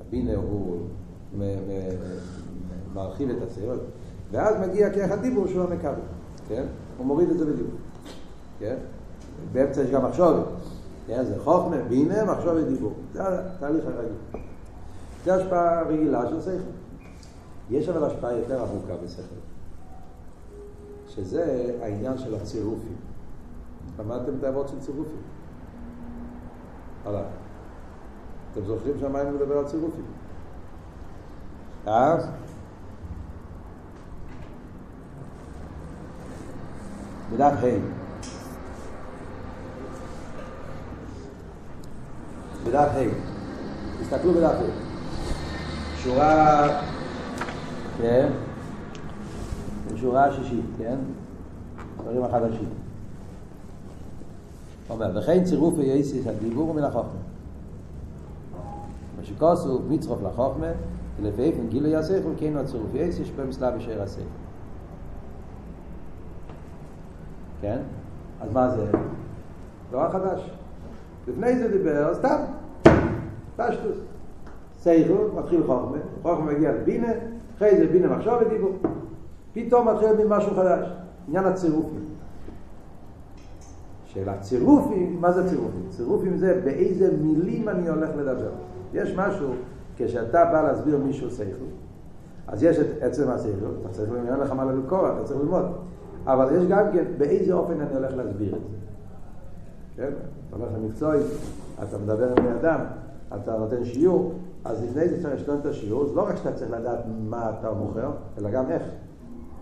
הבינה 0.00 0.36
הוא 0.36 0.86
מרחיב 2.94 3.30
את 3.30 3.50
השכל, 3.50 3.78
ואז 4.30 4.68
מגיע 4.68 4.94
כרך 4.94 5.10
הדיבור 5.10 5.46
שהוא 5.46 5.62
המקבל, 5.62 6.00
כן? 6.48 6.66
הוא 6.98 7.06
מוריד 7.06 7.30
את 7.30 7.38
זה 7.38 7.44
בדיוק. 7.52 7.70
כן? 8.58 8.76
באמצע 9.52 9.82
יש 9.82 9.90
גם 9.90 10.04
מחשובת. 10.04 10.44
כן? 11.06 11.24
זה 11.24 11.34
חוכמה, 11.38 11.76
בינה, 11.88 12.24
מחשובת 12.24 12.64
דיבור. 12.64 12.92
זה 13.12 13.22
התהליך 13.24 13.84
הרגיל. 13.84 14.42
זה 15.24 15.34
השפעה 15.34 15.82
רגילה 15.82 16.28
של 16.28 16.40
שכל. 16.40 16.70
יש 17.70 17.88
אבל 17.88 18.04
השפעה 18.04 18.32
יותר 18.32 18.62
עמוקה 18.62 18.94
בשכל. 19.04 19.22
שזה 21.08 21.74
העניין 21.82 22.18
של 22.18 22.34
הצירופים. 22.34 22.96
למדתם 23.98 24.32
את 24.38 24.44
האבות 24.44 24.68
של 24.68 24.80
צירופים? 24.80 25.22
הלאה. 27.06 27.22
אתם 28.52 28.64
זוכרים 28.66 28.94
שהמים 29.00 29.34
מדבר 29.34 29.58
על 29.58 29.64
צירופים? 29.64 30.04
אז 31.86 32.28
בדף 37.32 37.52
ה' 37.62 37.98
בדף 42.64 42.88
ה', 42.94 43.04
תסתכלו 44.00 44.32
בדף 44.32 44.54
ה', 44.54 44.88
שורה, 45.96 46.68
כן, 47.98 48.28
שורה 49.96 50.24
השישית, 50.24 50.64
כן, 50.78 50.96
דברים 52.02 52.24
החדשים. 52.24 52.87
אומר, 54.90 55.18
וכן 55.18 55.44
צירוף 55.44 55.74
יייסיס 55.78 56.26
הדיבור 56.26 56.74
מן 56.74 56.84
החוכמה. 56.84 57.20
מה 59.18 59.24
שכוסו 59.24 59.80
מצרוף 59.88 60.22
לחוכמה, 60.22 60.66
ולפעמים 61.20 61.68
גילוי 61.68 61.96
השכל, 61.96 62.28
כן 62.36 62.52
הוא 62.52 62.60
הצירוף 62.60 62.94
יייסיס 62.94 63.28
במסלב 63.36 63.76
ישאר 63.76 64.02
השכל. 64.02 64.22
כן? 67.60 67.78
אז 68.40 68.52
מה 68.52 68.70
זה? 68.70 68.86
דבר 69.90 70.10
חדש. 70.10 70.50
לפני 71.28 71.58
זה 71.58 71.68
דיבר 71.68 72.14
סתם, 72.14 72.38
פשטוס. 73.56 73.96
סייכו, 74.80 75.14
מתחיל 75.34 75.60
חוכמה, 75.66 75.96
חוכמה 76.22 76.52
מגיע 76.52 76.72
לבינה, 76.72 77.12
אחרי 77.56 77.76
זה 77.76 77.86
בינה 77.86 78.16
מחשוב 78.16 78.34
ודיבור. 78.46 78.72
פתאום 79.52 79.88
מתחיל 79.88 80.26
משהו 80.28 80.54
חדש, 80.56 80.88
עניין 81.28 81.44
הצירופים. 81.44 82.07
שאלה 84.18 84.38
צירופים, 84.38 85.20
מה 85.20 85.32
זה 85.32 85.48
צירופים? 85.48 85.86
צירופים 85.88 86.36
זה 86.36 86.60
באיזה 86.64 87.16
מילים 87.22 87.68
אני 87.68 87.88
הולך 87.88 88.10
לדבר. 88.16 88.50
יש 88.94 89.14
משהו, 89.16 89.48
כשאתה 89.96 90.44
בא 90.44 90.62
להסביר 90.62 90.98
מישהו 90.98 91.30
סייכו, 91.30 91.64
אז 92.46 92.62
יש 92.62 92.78
את 92.78 92.86
עצם 93.00 93.30
הסייכו, 93.30 93.66
אתה 93.80 93.88
צריך 93.88 94.10
ללמוד, 94.12 94.38
לך 94.40 94.52
מה 94.52 94.72
לקרוא, 94.72 95.08
אתה 95.08 95.24
צריך 95.24 95.40
ללמוד. 95.40 95.64
אבל 96.26 96.56
יש 96.56 96.64
גם 96.68 96.84
כן, 96.92 97.04
באיזה 97.18 97.52
אופן 97.52 97.80
אני 97.80 97.94
הולך 97.94 98.16
להסביר 98.16 98.56
את 98.56 98.60
זה. 98.60 98.76
כן? 99.96 100.10
אתה 100.48 100.56
הולך 100.56 100.68
למקצועי, 100.76 101.20
אתה 101.82 101.98
מדבר 101.98 102.28
עם 102.28 102.34
בני 102.34 102.52
אדם, 102.60 102.80
אתה 103.36 103.58
נותן 103.58 103.84
שיעור, 103.84 104.32
אז 104.64 104.84
לפני 104.84 105.08
זה 105.08 105.22
צריך 105.22 105.34
לשתות 105.34 105.60
את 105.60 105.66
השיעור, 105.66 106.06
זה 106.06 106.14
לא 106.14 106.22
רק 106.22 106.36
שאתה 106.36 106.52
צריך 106.52 106.70
לדעת 106.70 106.98
מה 107.28 107.50
אתה 107.58 107.72
מוכר, 107.72 108.10
אלא 108.38 108.50
גם 108.50 108.70
איך, 108.70 108.82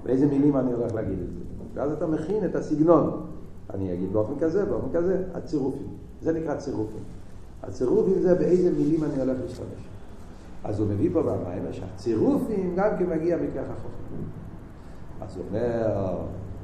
באיזה 0.04 0.26
מילים 0.26 0.56
אני 0.56 0.72
הולך 0.72 0.94
להגיד 0.94 1.18
את 1.18 1.30
זה. 1.34 1.40
ואז 1.74 1.92
אתה 1.92 2.06
מכין 2.06 2.44
את 2.44 2.54
הסגנון. 2.54 3.26
אני 3.74 3.94
אגיד 3.94 4.12
באופן 4.12 4.38
כזה, 4.40 4.64
באופן 4.64 4.92
כזה, 4.92 5.22
הצירופים. 5.34 5.86
זה 6.22 6.32
נקרא 6.32 6.56
צירופים. 6.56 7.02
הצירופים 7.62 8.20
זה 8.20 8.34
באיזה 8.34 8.70
מילים 8.72 9.04
אני 9.04 9.20
הולך 9.20 9.38
להשתמש. 9.42 9.88
אז 10.64 10.80
הוא 10.80 10.88
מביא 10.88 11.10
פה 11.12 11.22
במים 11.22 11.72
שהצירופים 11.72 12.74
גם 12.76 12.88
כן 12.98 13.10
מגיע 13.10 13.36
מכך 13.36 13.64
החוכמה. 13.70 14.16
אז 15.20 15.36
הוא 15.36 15.44
אומר, 15.48 16.16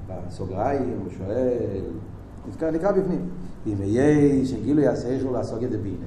בסוגריים, 0.08 0.98
הוא 1.02 1.10
שואל, 1.10 1.84
נקרא, 2.48 2.70
נקרא 2.70 2.92
בפנים, 2.92 3.28
אם 3.66 3.76
יהיה 3.80 4.46
שגילו 4.46 4.82
יעשה 4.82 5.08
איכו 5.08 5.32
לעסוק 5.32 5.62
את 5.62 5.74
הבינה. 5.74 6.06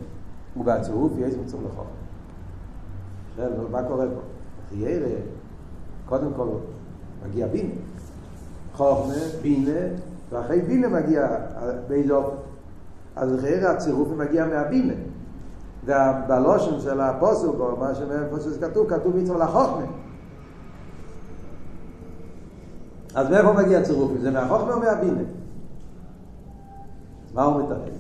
ובצירוף 0.58 1.12
יש 1.20 1.34
מצור 1.34 1.62
לחוכמה. 1.66 1.90
שואל, 3.36 3.52
מה 3.72 3.84
קורה 3.84 4.06
פה? 4.06 4.22
חיירה, 4.70 5.20
קודם 6.06 6.28
כל 6.36 6.48
מגיע 7.26 7.48
בינה. 7.48 7.74
חוכמה, 8.74 9.14
בינה, 9.42 9.80
ואחרי 10.36 10.62
בינה 10.62 10.88
מגיע 10.88 11.28
באיזה 11.88 12.14
אופן. 12.14 12.36
אז 13.16 13.38
חיירה 13.42 13.72
הצירוף 13.72 14.08
מגיע 14.18 14.46
מהבינה. 14.46 14.94
ובלושן 15.84 16.80
של 16.80 17.02
הפוסוק, 17.02 17.56
או 17.60 17.78
מה 17.78 17.96
שזה 18.40 18.58
כתוב, 18.62 18.90
כתוב 18.90 19.18
מצווה 19.18 19.46
לחוכמה. 19.46 19.86
אז 23.16 23.30
מאיפה 23.30 23.54
מגיע 23.54 23.80
הצירוף? 23.80 24.12
זה 24.22 24.32
מהחוכמה 24.32 24.74
או 24.74 24.80
מהבינה? 24.80 25.22
מה 27.34 27.44
הוא 27.44 27.64
מתרץ? 27.64 27.94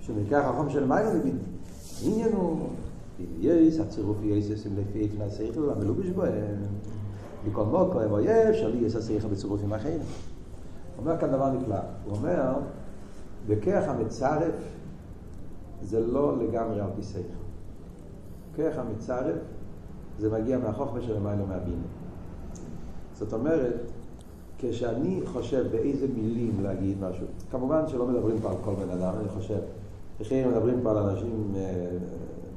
שמקרה 0.00 0.40
החכם 0.40 0.70
של 0.70 0.86
מים 0.86 1.06
מבין. 1.18 1.38
העניין 2.04 2.32
הוא, 2.32 2.68
יש, 3.40 3.78
הצירוף 3.78 4.16
יש 4.22 4.50
לפי 4.50 5.00
איפן 5.00 5.22
השכל, 5.22 5.70
המלובש 5.70 6.06
בהם. 6.06 6.56
מכל 7.48 7.64
מוקו, 7.64 8.00
או 8.10 8.20
יש, 8.20 8.60
שלי 8.60 8.78
יש 8.78 8.96
השכל 8.96 9.28
בצירוף 9.28 9.60
עם 9.64 9.74
אחרים. 9.74 10.00
אומר 10.98 11.18
כאן 11.18 11.30
דבר 11.30 11.50
נפלא. 11.50 11.76
הוא 12.04 12.16
אומר, 12.16 12.52
בכרך 13.46 13.88
המצרף 13.88 14.54
זה 15.82 16.06
לא 16.06 16.38
לגמרי 16.38 16.80
על 16.80 16.88
פי 16.96 17.02
שכל. 17.02 17.42
כרך 18.56 18.78
המצרף 18.78 19.36
זה 20.18 20.30
מגיע 20.30 20.58
מהחוכמה 20.58 21.00
של 21.00 21.16
המיילו 21.16 21.46
מהבינה. 21.46 21.82
זאת 23.14 23.32
אומרת, 23.32 23.92
כשאני 24.58 25.20
חושב 25.24 25.66
באיזה 25.72 26.06
מילים 26.14 26.60
להגיד 26.62 26.96
משהו, 27.00 27.26
כמובן 27.50 27.88
שלא 27.88 28.06
מדברים 28.06 28.40
פה 28.40 28.50
על 28.50 28.56
כל 28.64 28.74
בן 28.74 28.90
אדם, 28.90 29.14
אני 29.20 29.28
חושב, 29.28 29.58
אחרים 30.22 30.50
מדברים 30.50 30.80
פה 30.82 30.90
על 30.90 30.96
אנשים 30.96 31.52
אה, 31.56 31.88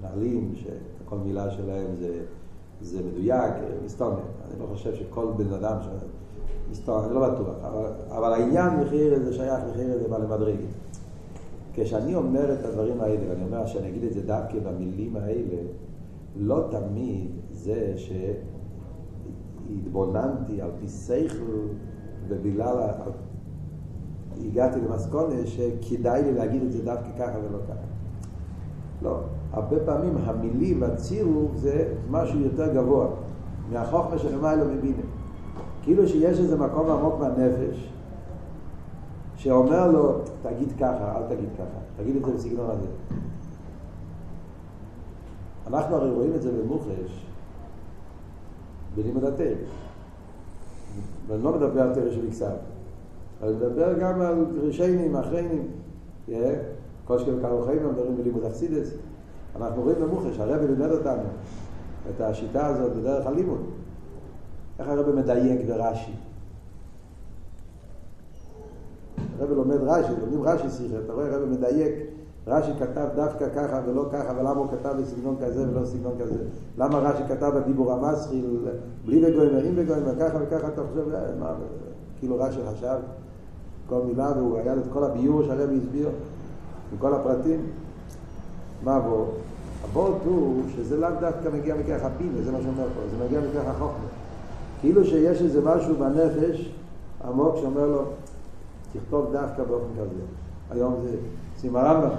נעלים, 0.02 0.54
שכל 0.56 1.18
מילה 1.18 1.52
שלהם 1.52 1.96
זה, 2.00 2.20
זה 2.82 3.00
מדויק, 3.04 3.54
מסתומת. 3.86 4.18
אני 4.18 4.60
לא 4.60 4.66
חושב 4.74 4.96
שכל 4.96 5.26
בן 5.38 5.54
אדם, 5.54 5.78
ש... 5.82 5.88
אני 6.72 7.14
לא 7.14 7.30
בטוח, 7.30 7.56
אבל, 7.62 7.86
אבל 8.10 8.34
העניין 8.34 8.80
מחיר 8.80 9.20
זה 9.24 9.34
שייך 9.34 9.60
מחיר 9.70 10.00
זה 10.00 10.08
בעל 10.08 10.26
מדרגת. 10.26 10.60
כשאני 11.74 12.16
אומר 12.16 12.54
את 12.54 12.66
הדברים 12.66 13.02
האלה, 13.02 13.30
ואני 13.30 13.44
אומר 13.44 13.66
שאני 13.66 13.90
אגיד 13.90 14.04
את 14.04 14.14
זה 14.14 14.22
דווקא 14.22 14.60
במילים 14.60 15.16
האלה, 15.16 15.58
לא 16.36 16.64
תמיד 16.72 17.32
זה 17.52 17.94
שהתבוננתי 19.68 20.62
על 20.62 20.70
פי 20.80 20.88
שכל 20.88 21.68
ובגלל 22.28 22.78
הגעתי 24.46 24.80
למסקונה 24.80 25.36
שכדאי 25.46 26.24
לי 26.24 26.34
להגיד 26.34 26.64
את 26.64 26.72
זה 26.72 26.84
דווקא 26.84 27.10
ככה 27.20 27.38
ולא 27.40 27.60
ככה. 27.68 27.86
לא. 29.02 29.20
הרבה 29.52 29.80
פעמים 29.86 30.18
המילים, 30.18 30.84
הצירוף, 30.84 31.56
זה 31.56 31.94
משהו 32.10 32.40
יותר 32.40 32.74
גבוה 32.74 33.08
מהחוכמה 33.72 34.18
של 34.18 34.42
לא 34.42 34.66
מבינה. 34.66 35.04
כאילו 35.86 36.08
שיש 36.08 36.40
איזה 36.40 36.58
מקום 36.58 36.90
עמוק 36.90 37.16
בנפש 37.20 37.90
שאומר 39.38 39.92
לו, 39.92 40.20
תגיד 40.42 40.72
ככה, 40.80 41.18
אל 41.18 41.36
תגיד 41.36 41.50
ככה, 41.58 42.04
תגיד 42.04 42.16
את 42.16 42.26
זה 42.26 42.32
בסגנון 42.32 42.70
הזה. 42.70 42.88
אנחנו 45.68 45.96
הרי 45.96 46.12
רואים 46.12 46.32
את 46.36 46.42
זה 46.42 46.52
במוחש 46.52 47.26
בלימוד 48.96 49.24
התל. 49.24 49.54
ואני 51.28 51.44
לא 51.44 51.54
מדבר 51.54 51.82
על 51.82 52.12
של 52.12 52.26
מקסב, 52.28 52.56
אני 53.44 53.52
מדבר 53.52 54.00
גם 54.00 54.22
על 54.22 54.46
ראשיינים, 54.62 55.16
אחריינים. 55.16 55.68
כל 57.06 57.20
שכם 57.20 57.42
קרו 57.42 57.62
חיים 57.66 57.90
מדברים 57.90 58.18
בלימוד 58.18 58.44
אכסידס. 58.44 58.92
אנחנו 59.56 59.82
רואים 59.82 59.98
במוחש, 60.02 60.40
הרבי 60.40 60.68
לימד 60.68 60.92
אותנו 60.92 61.24
את 62.10 62.22
השיטה 62.22 62.68
הזאת 62.68 62.94
בדרך 62.94 63.28
הלימוד. 63.28 63.62
איך 64.80 64.88
הרבי 64.88 65.12
מדייק 65.12 65.62
ברש"י? 65.68 66.12
הרבי 69.40 69.56
לומד 69.56 69.78
רש"י, 69.82 70.12
לומדים 70.22 70.44
רש"י 70.44 70.70
שיחה, 70.70 70.96
אתה 71.06 71.14
רואה 71.14 71.34
הרבי 71.34 71.46
מדייק, 71.46 71.94
רש"י 72.48 72.72
כתב 72.80 73.08
דווקא 73.16 73.46
ככה 73.56 73.82
ולא 73.88 74.06
ככה, 74.12 74.34
ולמה 74.38 74.60
הוא 74.60 74.68
כתב 74.68 74.96
בסגנון 75.02 75.36
כזה 75.42 75.70
ולא 75.70 75.82
בסגנון 75.82 76.14
כזה? 76.20 76.44
למה 76.78 76.98
רש"י 77.00 77.24
כתב 77.28 77.52
בדיבור 77.56 77.92
המסחיל, 77.92 78.46
בלי 79.06 79.22
בגויים, 79.22 79.56
עם 79.56 79.76
בגויים, 79.76 80.04
וככה 80.06 80.38
וככה, 80.42 80.68
אתה 80.68 80.82
חושב, 80.90 81.06
מה, 81.40 81.54
כאילו 82.20 82.40
רש"י 82.40 82.60
חשב 82.72 82.98
כל 83.90 84.02
מילה, 84.02 84.32
והוא 84.38 84.58
היה 84.58 84.74
את 84.74 84.84
כל 84.94 85.04
הביור 85.04 85.44
שהרבי 85.44 85.78
הסביר. 85.78 86.10
עם 86.92 86.98
כל 86.98 87.14
הפרטים. 87.14 87.60
מה 88.84 88.96
הוורט? 88.96 89.28
הוורט 89.82 90.22
הוא 90.26 90.64
שזה 90.76 90.98
לאו 90.98 91.10
דווקא 91.20 91.50
מגיע 91.50 91.76
מכך 91.76 92.04
הבינה, 92.04 92.42
זה 92.42 92.52
מה 92.52 92.58
שאומר 92.62 92.86
פה, 92.96 93.02
זה 93.12 93.26
מגיע 93.26 93.40
מכך 93.40 93.68
החוכמה. 93.68 94.15
כאילו 94.80 95.06
שיש 95.06 95.42
איזה 95.42 95.62
משהו 95.66 95.96
בנפש 95.96 96.72
עמוק 97.28 97.56
שאומר 97.56 97.86
לו, 97.86 98.02
תכתוב 98.94 99.32
דווקא 99.32 99.64
באופן 99.64 99.94
כזה. 99.94 100.22
היום 100.72 100.96
זה 101.04 101.18
שים 101.62 101.76
הרמב"ם, 101.76 102.10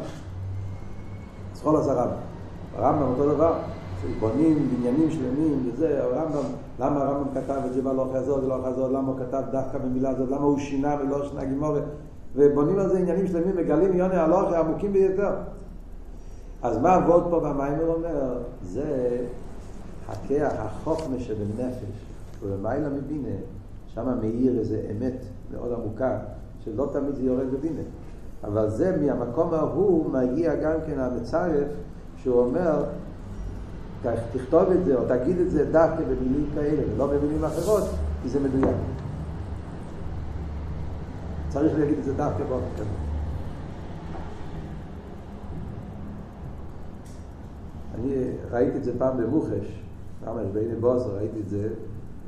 סחול 1.55 1.77
עשה 1.77 1.93
רמב"ם. 1.93 2.17
הרמב"ם 2.77 3.03
אותו 3.03 3.35
דבר, 3.35 3.55
בונים 4.21 4.69
בניינים 4.77 5.11
שלמים 5.11 5.69
וזה, 5.69 6.05
הרמב"ם, 6.05 6.45
למה 6.81 7.03
הרמב"ם 7.03 7.29
כתב 7.35 7.61
את 7.67 7.73
זה 7.73 7.83
בהלוך 7.83 8.15
הזאת 8.15 8.45
ולא 8.45 8.67
הזאת, 8.67 8.93
למה 8.93 9.09
הוא 9.09 9.19
כתב 9.19 9.43
דווקא 9.53 9.79
במילה 9.79 10.11
הזאת, 10.11 10.29
למה 10.31 10.45
הוא 10.45 10.59
שינה 10.59 10.97
ולא 11.01 11.29
שינה 11.29 11.45
גימורת. 11.45 11.83
ובונים 12.35 12.79
על 12.79 12.89
זה 12.89 12.99
עניינים 12.99 13.27
שלמים, 13.27 13.57
מגלים 13.57 13.97
יוני 13.97 14.17
הלוך 14.17 14.53
העמוקים 14.53 14.93
ביותר. 14.93 15.31
אז 16.63 16.79
מה 16.79 16.95
עבוד 16.95 17.27
פה 17.31 17.41
במיימר 17.41 17.87
אומר? 17.87 18.39
זה 18.63 19.19
הכח, 20.09 20.53
החוכמה 20.59 21.19
שבנפש, 21.19 22.06
ובמיילה 22.43 22.89
מבינה, 22.89 23.37
שם 23.87 24.19
מאיר 24.21 24.59
איזה 24.59 24.83
אמת 24.91 25.25
מאוד 25.53 25.73
עמוקה, 25.73 26.19
שלא 26.65 26.91
תמיד 26.93 27.15
זה 27.15 27.23
יורד 27.23 27.47
בבינה. 27.53 27.83
אבל 28.45 28.71
זה 28.71 28.97
מהמקום 29.01 29.55
ההוא 29.55 30.11
מגיע 30.13 30.55
גם 30.55 30.79
כן 30.87 30.99
המצרף, 30.99 31.69
שהוא 32.17 32.41
אומר, 32.41 32.85
תכתוב 34.33 34.71
את 34.71 34.85
זה 34.85 34.97
או 34.97 35.03
תגיד 35.09 35.39
את 35.39 35.51
זה 35.51 35.65
דווקא 35.73 36.05
במילים 36.05 36.47
כאלה 36.55 36.83
ולא 36.95 37.07
במילים 37.07 37.45
אחרות, 37.45 37.85
כי 38.23 38.29
זה 38.29 38.41
מדויק. 38.41 38.77
צריך 41.49 41.79
להגיד 41.79 41.99
את 41.99 42.05
זה 42.05 42.15
דווקא 42.15 42.45
באופן 42.45 42.75
כזה. 42.77 42.91
אני 47.95 48.31
ראיתי 48.51 48.79
את 48.79 48.85
זה 48.85 48.93
פעם 48.99 49.19
במוחש, 49.19 49.83
ממש 50.27 50.47
בעיני 50.53 50.75
בוסר 50.75 51.17
ראיתי 51.17 51.41
את 51.41 51.49
זה 51.49 51.69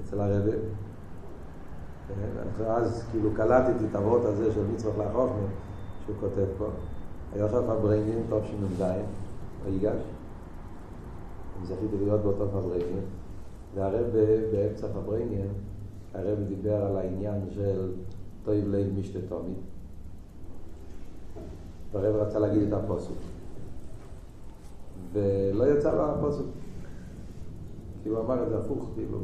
אצל 0.08 0.20
הרבה. 0.20 0.52
אז 2.66 3.04
כאילו 3.10 3.30
קלטתי 3.34 3.84
את 3.90 3.94
הוורט 3.96 4.24
הזה 4.24 4.52
של 4.52 4.66
מצוות 4.74 4.94
לחוכמה 4.98 5.46
שהוא 6.04 6.16
כותב 6.20 6.46
פה. 6.58 6.66
עכשיו 7.32 7.62
פברנין, 7.62 8.22
טוב 8.28 8.44
שנ"ז, 8.44 8.82
ויגש. 9.64 10.02
אני 11.58 11.66
זכיתי 11.66 11.96
להיות 12.04 12.20
באותו 12.20 12.48
פברנין. 12.48 13.04
והרב 13.74 14.06
באמצע 14.52 14.88
פברנין, 14.88 15.48
הרב 16.14 16.38
דיבר 16.48 16.84
על 16.84 16.96
העניין 16.96 17.40
של 17.50 17.92
טויב 18.44 18.68
ליל 18.68 18.90
משתה 18.98 19.18
תומי. 19.28 19.54
והרב 21.92 22.16
רצה 22.16 22.38
להגיד 22.38 22.62
את 22.62 22.72
הפוסוק. 22.72 23.18
ולא 25.12 25.64
יצא 25.64 25.94
לו 25.94 26.04
הפוסוק. 26.04 26.46
הוא 28.04 28.18
אמר 28.18 28.42
את 28.42 28.48
זה 28.48 28.58
הפוך, 28.58 28.90
כאילו. 28.94 29.18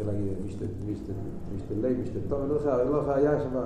התחיל 0.00 0.12
להגיד 0.12 0.32
משתה 0.46 1.74
ליל, 1.80 2.00
משתה 2.00 2.18
תומי, 2.28 2.48
לא 2.90 3.12
היה 3.14 3.40
שם. 3.40 3.56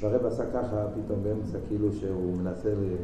והרב 0.00 0.26
עשה 0.26 0.44
ככה 0.50 0.86
פתאום 0.94 1.22
באמצע, 1.22 1.58
כאילו 1.68 1.92
שהוא 1.92 2.36
מנסה 2.36 2.68
ל... 2.68 2.96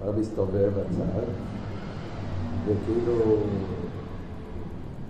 הרב 0.00 0.18
הסתובב 0.18 0.70
בצד, 0.76 1.22
וכאילו 2.66 3.36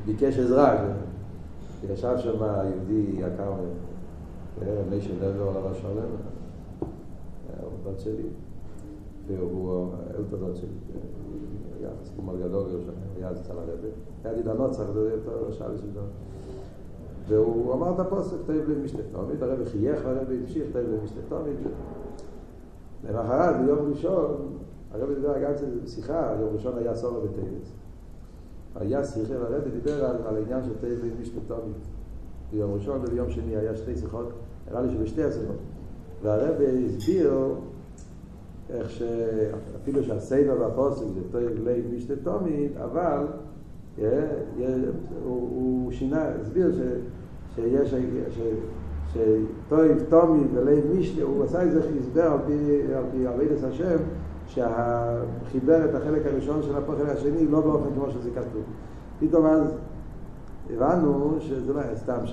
ביקש 0.06 0.38
עזרה. 0.38 0.84
ישב 1.90 2.14
שם 2.18 2.42
יהודי 2.42 3.10
יקר, 3.14 3.52
מי 4.90 5.00
שנבר 5.00 5.48
עליו 5.48 5.68
השלם, 5.70 6.10
הוא 7.62 7.92
בת 7.92 8.00
שלי, 8.00 8.28
והוא 9.26 9.92
אלתר 10.18 10.36
בת 10.36 10.56
שלי, 10.56 10.68
היה 11.80 11.90
סכום 12.04 12.30
על 12.30 12.36
גדול 12.36 12.70
ירושלים, 12.70 12.96
היה 13.16 13.28
אז 13.28 13.40
אצל 13.40 13.52
הרבי, 13.52 13.88
היה 14.24 14.34
דידה 14.34 14.54
נוצח, 14.54 14.90
זה 14.90 15.00
יותר 15.00 15.52
שעה 15.52 15.68
לשלטון. 15.68 16.08
והוא 17.28 17.74
אמר 17.74 17.94
את 17.94 18.00
הפוסק, 18.00 18.36
תאיב 18.46 18.68
לי 18.68 18.74
משתה 18.84 19.02
תומית, 19.12 19.42
הרבי 19.42 19.64
חייך 19.64 20.00
והרבי 20.04 20.38
המשיך, 20.38 20.66
תאיב 20.72 20.88
לי 20.88 20.96
משתה 21.04 21.20
תומית. 21.28 21.56
למחרת, 23.04 23.56
ביום 23.64 23.90
ראשון, 23.90 24.58
הרבי 24.92 25.14
דיבר 25.14 25.42
גם 25.42 25.52
שיחה, 25.86 26.34
יום 26.40 26.54
ראשון 26.54 26.78
היה 26.78 26.94
סובה 26.94 27.20
בטייבס. 27.20 27.72
היה 28.74 29.04
שיחה, 29.04 29.34
והרבי 29.40 29.70
דיבר 29.70 30.04
על, 30.04 30.16
על 30.26 30.36
העניין 30.36 30.64
של 30.64 30.72
תל 30.80 30.94
משפטומית. 31.20 31.76
ביום 32.52 32.74
ראשון 32.74 33.00
וביום 33.04 33.30
שני 33.30 33.56
היה 33.56 33.76
שתי 33.76 33.96
שיחות, 33.96 34.28
נראה 34.70 34.82
לי 34.82 34.92
שבשתי 34.92 35.24
השיחות. 35.24 35.56
והרבי 36.22 36.86
הסביר 36.86 37.54
איך 38.72 38.90
שאפילו 38.90 40.04
שהסייבר 40.04 40.60
והפוסק 40.60 41.06
זה 41.14 41.20
תל 41.30 41.48
משפטומית, 41.96 42.72
אבל 42.76 43.26
yeah, 43.98 44.02
yeah, 44.58 44.62
הוא, 45.24 45.92
שינה, 45.92 46.24
הסביר 46.40 46.72
ש, 46.72 46.78
שיש, 47.54 47.94
שטויב 49.08 50.04
תומי 50.08 50.44
ולב 50.54 50.84
משנה, 50.98 51.22
הוא 51.24 51.44
עשה 51.44 51.62
איזה 51.62 51.80
הסבר 51.98 52.32
על 52.32 52.38
פי, 52.46 53.26
על 53.26 53.34
השם, 53.64 53.96
שחיבר 54.46 55.84
את 55.84 55.94
החלק 55.94 56.26
הראשון 56.26 56.62
של 56.62 56.76
החלק 56.76 57.08
השני 57.08 57.46
לא 57.46 57.60
באופן 57.60 57.94
כמו 57.94 58.10
שזה 58.10 58.30
כתוב. 58.30 58.62
פתאום 59.20 59.46
אז 59.46 59.74
הבנו 60.70 61.36
שזה 61.40 61.72
לא 61.72 61.80
היה 61.80 61.96
סתם 61.96 62.26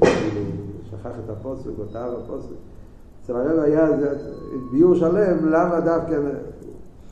כאילו 0.00 0.46
שכח 0.90 1.18
את 1.24 1.30
הפוסק 1.30 1.70
או 1.78 1.84
טעה 1.84 2.10
בפוסק. 2.10 2.54
אצל 3.24 3.36
הרב 3.36 3.58
היה 3.58 3.88
איזה 3.88 4.16
ביור 4.72 4.94
שלם, 4.94 5.48
למה 5.48 5.80
דווקא, 5.80 6.18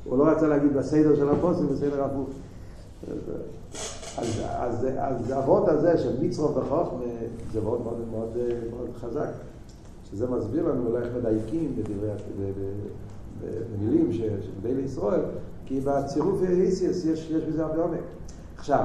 הוא 0.05 0.18
לא 0.18 0.29
רצה 0.29 0.46
להגיד 0.46 0.75
בסדר 0.75 1.16
של 1.16 1.29
הפוסק, 1.29 1.64
בסדר 1.72 2.05
הפוך. 2.05 2.29
אז, 4.18 4.40
אז, 4.59 4.87
אז 4.98 5.31
האבות 5.31 5.68
הזה 5.68 5.98
של 5.98 6.22
מצרוף 6.22 6.57
וחוכמה 6.57 7.01
זה 7.53 7.61
מאוד 7.61 7.81
מאוד 7.83 8.05
מאוד, 8.11 8.37
מאוד 8.70 8.88
חזק. 9.01 9.31
שזה 10.11 10.31
מסביר 10.31 10.68
לנו 10.68 10.87
אולי 10.87 11.03
איך 11.03 11.12
מדייקים 11.18 11.77
בדברי, 11.77 12.09
במילים 13.40 14.11
בני 14.62 14.75
לישראל, 14.75 15.20
כי 15.66 15.81
בצירוף 15.81 16.42
איסיאס 16.42 17.05
יש, 17.05 17.31
יש 17.31 17.44
בזה 17.44 17.64
הרבה 17.64 17.83
עומק. 17.83 18.01
עכשיו, 18.59 18.85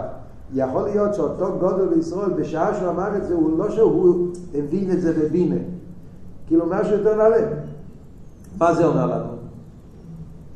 יכול 0.54 0.84
להיות 0.84 1.14
שאותו 1.14 1.58
גודל 1.60 1.88
בישראל, 1.88 2.30
בשעה 2.30 2.76
שהוא 2.76 2.90
אמר 2.90 3.18
את 3.18 3.26
זה, 3.26 3.34
הוא 3.34 3.58
לא 3.58 3.72
שהוא 3.72 4.28
הבין 4.56 4.92
את 4.92 5.02
זה 5.02 5.14
בבינה. 5.14 5.60
כאילו 6.48 6.66
משהו 6.66 6.98
יותר 6.98 7.16
נעלה. 7.16 7.48
מה 8.58 8.74
זה 8.74 8.86
אומר 8.86 9.06
לנו? 9.06 9.34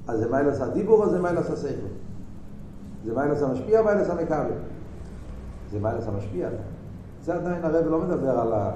אז 0.07 0.19
זה 0.19 0.29
מיילס 0.31 0.61
הדיבור 0.61 1.03
או 1.03 1.09
זה 1.09 1.19
מיילס 1.19 1.49
השכל? 1.49 1.87
זה 3.05 3.13
מיילס 3.15 3.41
המשפיע 3.41 3.79
או 3.79 3.85
מיילס 3.85 4.09
המקבל? 4.09 4.51
זה 5.71 5.79
מיילס 5.81 6.03
המשפיע. 6.07 6.49
זה 7.25 7.33
עדיין 7.33 7.65
הרב 7.65 7.85
לא 7.87 7.99
מדבר 7.99 8.39
על 8.39 8.53
ה... 8.53 8.71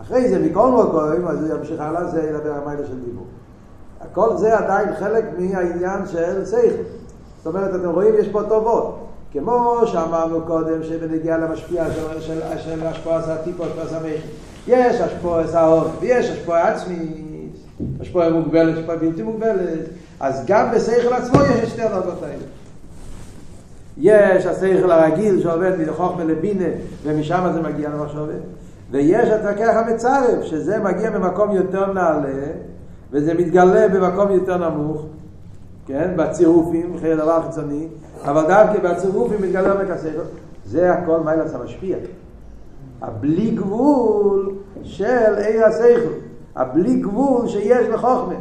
אחרי 0.00 0.28
זה, 0.28 0.38
מכל 0.38 0.70
מקום, 0.70 1.28
אז 1.28 1.38
זה 1.38 1.54
ימשיך 1.54 1.80
הלאה, 1.80 2.04
זה 2.04 2.22
ידבר 2.22 2.52
על 2.52 2.64
מיילס 2.66 2.86
של 2.86 3.00
דיבור. 3.04 3.26
הכל 4.00 4.36
זה 4.36 4.58
עדיין 4.58 4.94
חלק 4.96 5.24
מהעניין 5.38 6.06
של 6.06 6.44
שכל. 6.46 6.82
זאת 7.36 7.46
אומרת, 7.46 7.74
אתם 7.74 7.90
רואים, 7.90 8.14
יש 8.18 8.28
פה 8.28 8.42
טובות. 8.42 9.06
כמו 9.32 9.80
שאמרנו 9.86 10.44
קודם, 10.46 10.82
שבנגיעה 10.82 11.38
למשפיע 11.38 11.84
של, 11.92 12.20
של, 12.20 12.40
של 12.58 12.86
השפוע 12.86 13.16
הטיפו, 13.16 13.64
השפוע 13.64 13.82
המכר. 13.82 14.16
יש 14.68 15.00
השפוע 15.00 15.42
האור, 15.54 15.84
ויש 16.00 16.30
השפוע 16.30 16.60
עצמי, 16.60 16.96
השפוע 18.00 18.28
מוגבלת, 18.30 18.78
השפוע 18.78 18.96
בלתי 18.96 19.22
מוגבלת. 19.22 19.78
אז 20.20 20.44
גם 20.46 20.70
בשכל 20.74 21.12
עצמו 21.14 21.40
יש 21.42 21.70
שתי 21.70 21.82
הדרגות 21.82 22.22
האלה. 22.22 22.44
יש 23.98 24.46
השכל 24.46 24.90
הרגיל 24.90 25.42
שעובד 25.42 25.72
מחוכמה 25.88 26.24
לבינה, 26.24 26.68
ומשם 27.02 27.50
זה 27.54 27.62
מגיע 27.62 27.88
למחשבת. 27.88 28.40
ויש 28.90 29.28
את 29.28 29.44
הכרך 29.44 29.76
המצרף, 29.76 30.42
שזה 30.42 30.78
מגיע 30.78 31.10
ממקום 31.10 31.50
יותר 31.50 31.92
נעלה, 31.92 32.46
וזה 33.12 33.34
מתגלה 33.34 33.88
במקום 33.88 34.30
יותר 34.30 34.70
נמוך, 34.70 35.06
כן? 35.86 36.10
בצירופים, 36.16 36.94
אחרי 36.98 37.12
הדבר 37.12 37.42
חיצוני, 37.42 37.88
אבל 38.24 38.42
דווקא 38.48 38.78
בצירופים 38.88 39.42
מתגלה 39.42 39.72
עומק 39.72 39.90
השכל. 39.90 40.22
זה 40.66 40.92
הכל 40.92 41.20
מיילס 41.24 41.54
המשפיע. 41.54 41.96
הבלי 43.02 43.50
גבול 43.50 44.54
של 44.82 45.34
עיר 45.36 45.66
השכל. 45.66 46.10
הבלי 46.56 47.00
גבול 47.00 47.48
שיש 47.48 47.88
לחוכמה. 47.88 48.34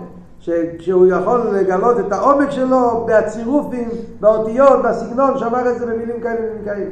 שהוא 0.80 1.08
יכול 1.08 1.41
לגלות 1.41 2.00
את 2.00 2.12
העומק 2.12 2.52
שלו 2.52 3.08
בצירופים, 3.08 3.89
באותיות, 4.19 4.80
בסגנון, 4.84 5.38
שאמר 5.38 5.72
את 5.72 5.80
זה 5.80 5.86
במילים 5.86 6.22
כאלה 6.22 6.39
ומילים 6.39 6.65
כאלה. 6.65 6.89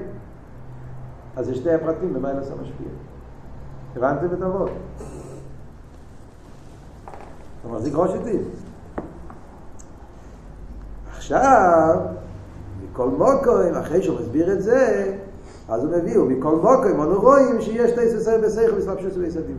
אז 1.36 1.46
זה 1.46 1.56
שתי 1.56 1.74
הפרטים 1.74 2.14
במיילס 2.14 2.52
המשפיע. 2.52 2.88
הבנתם 3.96 4.26
את 4.26 4.42
אבות? 4.42 4.70
אתה 7.62 7.68
מחזיק 7.68 7.94
ראש 7.96 8.12
איתי. 8.14 8.38
עכשיו, 11.18 11.96
מכל 12.84 13.08
מוקרים, 13.08 13.76
אחרי 13.76 14.04
שהוא 14.04 14.20
מסביר 14.20 14.54
את 14.54 14.62
זה, 14.62 15.14
אז 15.70 15.84
הוא 15.84 15.92
מביא, 15.92 16.20
ומכל 16.20 16.56
מוקרים 16.56 17.02
אנו 17.02 17.22
רואים 17.22 17.62
שיש 17.62 17.92
תשע 17.92 18.18
עשר 18.18 18.42
בסייכל 18.44 18.78
וסלבשוס 18.78 19.18
ויסדים. 19.18 19.58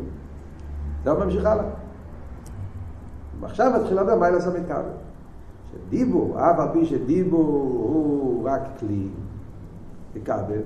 זה 1.05 1.11
הוא 1.11 1.25
ממשיך 1.25 1.45
הלאה. 1.45 1.65
ועכשיו 3.41 3.73
מתחיל 3.81 4.01
לדבר 4.01 4.17
מה 4.19 4.31
לעשות 4.31 4.55
מכבל. 4.55 4.83
שדיבור, 5.73 6.37
אף 6.39 6.59
על 6.59 6.69
פי 6.73 6.87
שדיבור 6.87 7.45
הוא 7.45 8.49
רק 8.49 8.61
כלי, 8.79 9.09
מכבל, 10.17 10.61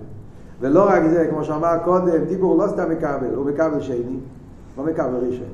ולא 0.61 0.89
רק 0.89 1.03
זה, 1.11 1.27
כמו 1.31 1.45
שאמר 1.45 1.79
קודם, 1.85 2.25
דיבור 2.25 2.57
לא 2.57 2.69
סתם 2.69 2.91
מכבל, 2.91 3.35
הוא 3.35 3.47
מכבל 3.47 3.81
שני, 3.81 4.19
לא 4.79 4.85
מכבל 4.85 5.15
ראשון. 5.15 5.47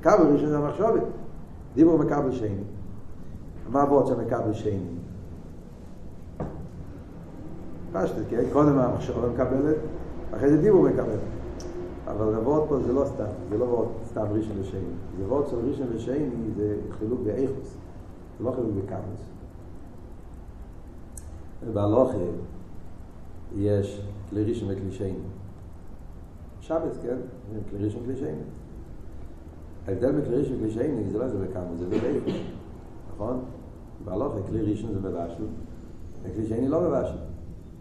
מכבל 0.00 0.26
ראשון 0.32 0.48
זה 0.48 0.58
המחשובת, 0.58 1.02
דיבור 1.74 1.98
מכבל 1.98 2.32
שני. 2.32 2.64
מה 3.72 3.82
עבוד 3.82 4.06
של 4.06 4.20
מכבל 4.20 4.52
שני? 4.52 4.99
פשטת, 7.92 8.22
כן? 8.30 8.44
קודם 8.52 8.78
המחשבה 8.78 9.28
מקבלת, 9.28 9.76
אחרי 10.36 10.50
זה 10.50 10.60
דיבור 10.60 10.88
מקבל. 10.88 11.18
אבל 12.06 12.34
עבוד 12.34 12.68
פה 12.68 12.80
זה 12.80 12.92
לא 12.92 13.04
סתם, 13.04 13.24
זה 13.50 13.58
לא 13.58 13.64
עבוד 13.64 13.88
סתם 14.04 14.24
ראשון 14.32 14.60
ושני. 14.60 14.80
זה 15.18 15.24
עבוד 15.24 15.46
של 15.48 15.56
ראשון 15.56 15.86
ושני, 15.94 16.28
זה 16.56 16.76
חילוק 16.98 17.20
באיכוס, 17.24 17.76
זה 18.38 18.44
לא 18.44 18.50
חילוק 18.50 18.70
בקבלס. 18.84 19.30
בהלוכה 21.72 22.16
יש 23.56 24.02
כלי 24.30 24.44
ראשון 24.44 24.68
וכלי 24.70 24.92
שני. 24.92 25.14
שבת, 26.60 26.96
כן? 27.02 27.16
כלי 27.70 27.84
ראשון 27.84 28.02
וכלי 28.02 28.16
שני. 28.16 28.28
ההבדל 29.88 30.12
בכלי 30.12 30.36
ראשון 30.36 30.56
וכלי 30.56 30.70
שני 30.70 31.10
זה 31.10 31.18
לא 31.18 31.28
זה 31.28 31.38
בקבלס, 31.38 31.78
זה 31.78 31.86
באיכוס, 31.86 32.32
נכון? 33.14 33.40
בהלוכה 34.04 34.42
כלי 34.48 34.70
ראשון 34.70 34.92
זה 34.92 35.00
בבשל, 35.00 35.44
וכלי 36.22 36.46
שני 36.46 36.68
לא 36.68 36.80
בבשל. 36.80 37.29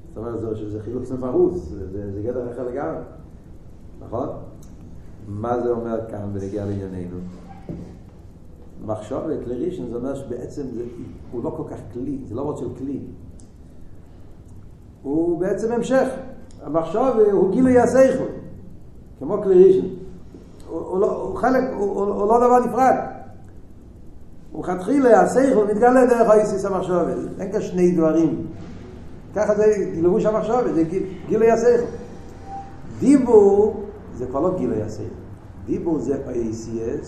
זאת 0.09 0.17
אומרת 0.17 0.57
שזה 0.57 0.83
חילוק 0.83 1.05
ספרוס, 1.05 1.69
זה, 1.69 2.11
זה 2.11 2.21
גדר 2.21 2.51
אחר 2.51 2.67
לגמרי, 2.67 3.01
נכון? 3.99 4.27
מה 5.27 5.61
זה 5.61 5.69
אומר 5.69 5.99
כאן 6.11 6.29
בנגיע 6.33 6.65
לענייננו? 6.65 7.17
מחשוב 8.85 9.19
וכלי 9.27 9.65
ראשון 9.65 9.89
זה 9.89 9.95
אומר 9.95 10.15
שבעצם 10.15 10.61
זה, 10.73 10.83
הוא 11.31 11.43
לא 11.43 11.53
כל 11.57 11.63
כך 11.69 11.79
כלי, 11.93 12.17
זה 12.27 12.35
לא 12.35 12.41
עוד 12.41 12.57
של 12.57 12.67
כלי. 12.77 12.99
הוא 15.03 15.39
בעצם 15.39 15.71
המשך. 15.71 16.07
המחשוב 16.63 17.07
הוא 17.31 17.51
גילוי 17.51 17.79
השכל, 17.79 18.23
כמו 19.19 19.41
כלי 19.43 19.63
ראשון. 19.63 19.89
הוא, 20.69 20.79
הוא, 20.81 20.99
לא, 20.99 21.23
הוא 21.23 21.35
חלק, 21.35 21.63
הוא, 21.77 21.89
הוא, 21.89 22.13
הוא 22.13 22.27
לא 22.27 22.37
דבר 22.37 22.59
נפרד. 22.65 22.95
הוא 24.51 24.63
חתחילה, 24.63 25.21
השכל 25.21 25.65
מתגלה 25.71 26.05
דרך 26.05 26.29
האיסיס 26.29 26.65
המחשוב. 26.65 26.97
אין 27.39 27.51
כאן 27.51 27.61
שני 27.61 27.91
דברים. 27.91 28.47
ככה 29.35 29.55
זה 29.55 29.73
לבוש 30.01 30.25
המחשוב, 30.25 30.73
זה 30.73 30.83
גילוי 31.27 31.51
השכל. 31.51 31.83
דיבור 32.99 33.83
זה 34.17 34.25
כבר 34.25 34.39
לא 34.39 34.57
גילוי 34.57 34.81
השכל. 34.81 35.03
דיבור 35.65 35.99
זה 35.99 36.15
ACS, 36.27 37.07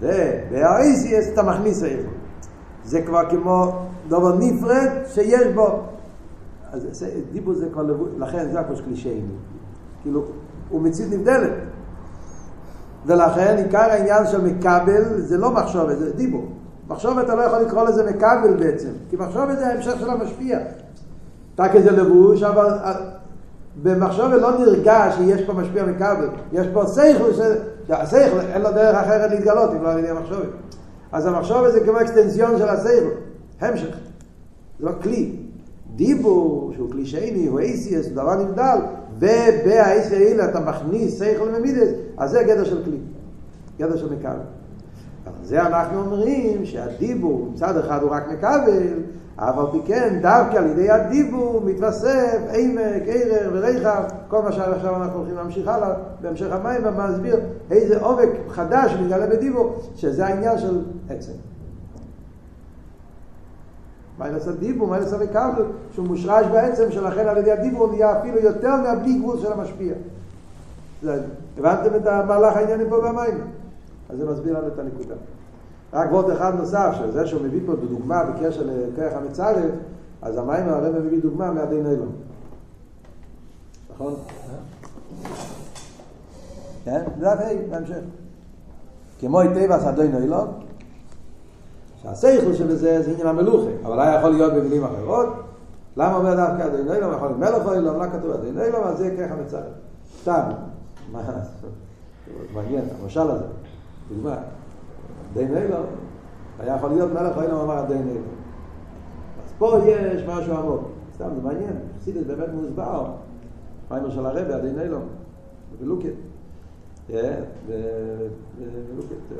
וב-ACS 0.00 1.32
אתה 1.32 1.42
מכניס 1.42 1.80
שכל. 1.80 2.10
זה 2.84 3.02
כבר 3.02 3.30
כמו 3.30 3.72
דבר 4.08 4.38
נפרד 4.38 4.88
שיש 5.06 5.46
בו. 5.54 5.82
אז 6.72 7.04
דיבור 7.32 7.54
זה 7.54 7.68
כבר 7.72 7.82
לבוש, 7.82 8.08
לכן 8.18 8.52
זה 8.52 8.60
הכל 8.60 8.74
קלישאי. 8.84 9.20
כאילו, 10.02 10.24
הוא 10.68 10.82
מציאות 10.82 11.12
נבדלת. 11.12 11.52
ולכן 13.06 13.56
עיקר 13.64 13.78
העניין 13.78 14.26
של 14.26 14.44
מקבל 14.44 15.20
זה 15.20 15.38
לא 15.38 15.50
מחשבת, 15.50 15.98
זה 15.98 16.12
דיבור. 16.12 16.48
מחשוב 16.88 17.18
אתה 17.18 17.34
לא 17.34 17.42
יכול 17.42 17.58
לקרוא 17.58 17.84
לזה 17.84 18.10
מקבל 18.10 18.54
בעצם, 18.58 18.88
כי 19.10 19.16
מחשוב 19.16 19.54
זה 19.54 19.66
ההמשך 19.66 19.94
של 19.98 20.10
המשפיע. 20.10 20.58
אתה 21.54 21.68
כזה 21.68 21.90
לבוש, 21.90 22.42
אבל 22.42 22.78
במחשוב 23.82 24.32
לא 24.32 24.58
נרגש 24.58 25.14
שיש 25.14 25.42
פה 25.42 25.52
משפיע 25.52 25.84
מקבל. 25.84 26.28
יש 26.52 26.66
פה 26.72 26.84
שכל, 26.86 27.32
שהשכל 27.86 28.40
אין 28.40 28.62
לו 28.62 28.70
דרך 28.70 28.96
אחרת 28.96 29.30
להתגלות 29.30 29.70
אם 29.70 29.82
לא 29.82 29.92
על 29.92 29.98
ידי 29.98 30.08
המחשוב. 30.08 30.40
אז 31.12 31.26
המחשוב 31.26 31.68
זה 31.68 31.80
כמו 31.80 32.00
אקסטנציון 32.00 32.58
של 32.58 32.68
השכל, 32.68 33.10
המשך. 33.60 33.96
זה 34.78 34.86
לא 34.86 34.90
כלי. 35.02 35.36
דיבור, 35.96 36.72
שהוא 36.74 36.90
כלי 36.90 37.06
שני, 37.06 37.46
הוא 37.46 37.60
אייסיאס, 37.60 38.06
הוא 38.06 38.12
דבר 38.12 38.34
נבדל, 38.34 38.78
ובאייסיאס 39.18 40.48
אתה 40.50 40.60
מכניס 40.60 41.18
שכל 41.18 41.48
ומידס, 41.56 41.88
אז 42.16 42.30
זה 42.30 42.42
גדר 42.42 42.64
של 42.64 42.84
כלי, 42.84 42.98
גדר 43.78 43.96
של 43.96 44.08
מקבל. 45.24 45.44
זה 45.44 45.66
אנחנו 45.66 46.00
אומרים 46.00 46.64
שהדיבור 46.64 47.48
מצד 47.52 47.76
אחד 47.76 48.02
הוא 48.02 48.10
רק 48.10 48.28
מקבל, 48.28 48.92
אבל 49.38 49.80
כן, 49.86 50.18
דווקא 50.22 50.56
על 50.56 50.66
ידי 50.66 50.90
הדיבור 50.90 51.62
מתווסף 51.64 52.38
עמק, 52.52 53.02
ערר 53.06 53.50
ורחב, 53.52 54.02
כל 54.28 54.42
מה 54.42 54.52
שעכשיו 54.52 54.96
אנחנו 54.96 55.18
הולכים 55.18 55.36
להמשיך 55.36 55.68
הלאה, 55.68 55.94
בהמשך 56.20 56.52
המים, 56.52 56.80
ומסביר 56.84 57.40
איזה 57.70 58.00
עומק 58.00 58.28
חדש 58.48 58.92
מתגלה 59.00 59.26
בדיבור, 59.26 59.76
שזה 59.96 60.26
העניין 60.26 60.58
של 60.58 60.82
עצם. 61.10 61.32
מה 64.18 64.30
לעשות 64.30 64.58
דיבור, 64.58 64.88
מה 64.88 64.98
לעשות 64.98 65.22
מקבל, 65.22 65.64
שהוא 65.92 66.06
מושרש 66.06 66.46
בעצם, 66.46 66.90
שלכן 66.90 67.26
על 67.28 67.36
ידי 67.36 67.52
הדיבור 67.52 67.90
נהיה 67.90 68.20
אפילו 68.20 68.38
יותר 68.38 68.76
מהבלי 68.76 69.18
גבול 69.18 69.38
של 69.40 69.52
המשפיע. 69.52 69.94
הבנתם 71.58 71.96
את 71.96 72.06
המהלך 72.06 72.56
העניינים 72.56 72.90
פה 72.90 73.00
במים? 73.00 73.40
אז 74.14 74.20
זה 74.20 74.30
מסביר 74.30 74.58
לנו 74.58 74.68
את 74.68 74.78
הנקודה. 74.78 75.14
רק 75.92 76.12
ועוד 76.12 76.30
אחד 76.30 76.54
נוסף, 76.56 76.94
שזה 76.98 77.26
שהוא 77.26 77.42
מביא 77.42 77.60
פה 77.66 77.72
דוגמה 77.76 78.24
בקשר 78.24 78.62
לכרך 78.66 79.12
המצרף, 79.12 79.70
אז 80.22 80.38
המים 80.38 80.68
הרב 80.68 80.98
מביא 80.98 81.22
דוגמה 81.22 81.50
מהדין 81.50 81.86
אלו. 81.86 82.04
נכון? 83.94 84.14
כן? 86.84 87.02
זה 87.18 87.32
ה' 87.32 87.36
בהמשך. 87.70 88.00
כמו 89.20 89.42
טבע 89.54 89.80
סדוי 89.80 90.08
נוילון, 90.08 90.48
שהסייכל 92.02 92.54
שבזה 92.54 93.02
זה 93.02 93.10
עניין 93.10 93.26
המלוכה, 93.26 93.70
אבל 93.84 94.00
היה 94.00 94.18
יכול 94.18 94.30
להיות 94.30 94.52
במילים 94.52 94.84
אחרות. 94.84 95.28
למה 95.96 96.16
אומר 96.16 96.36
דווקא 96.36 96.66
אדוני 96.66 96.84
נוילון, 96.84 97.14
יכול 97.14 97.28
להיות 97.28 97.38
מלך 97.38 97.66
אוילון, 97.66 97.98
מה 97.98 98.10
כתוב 98.10 98.30
אדוני 98.30 98.50
נוילון, 98.50 98.84
אז 98.84 98.98
זה 98.98 99.16
ככה 99.18 99.34
מצטרף. 99.34 99.72
סתם, 100.22 100.42
מה, 101.12 101.20
מעניין, 102.54 102.84
המשל 103.02 103.30
הזה, 103.30 103.44
דוגמה, 104.08 104.36
אדוני 105.32 105.48
נוילון, 105.48 105.86
היה 106.58 106.76
יכול 106.76 106.90
להיות 106.90 107.12
מלך 107.12 107.36
אוילון, 107.36 107.60
אמר 107.60 107.80
אדוני 107.80 108.02
נוילון. 108.02 108.34
אז 109.44 109.52
פה 109.58 109.78
יש 109.86 110.22
משהו 110.28 110.56
עמוק, 110.56 110.88
סתם, 111.14 111.28
זה 111.34 111.42
מעניין, 111.42 111.76
חסידס 112.00 112.26
באמת 112.26 112.48
מוסבר, 112.54 113.06
מיימר 113.90 114.10
של 114.10 114.26
הרבי, 114.26 114.54
אדוני 114.54 114.72
נוילון, 114.72 115.08
בלוקט. 115.80 116.14
בלוקט 117.08 117.52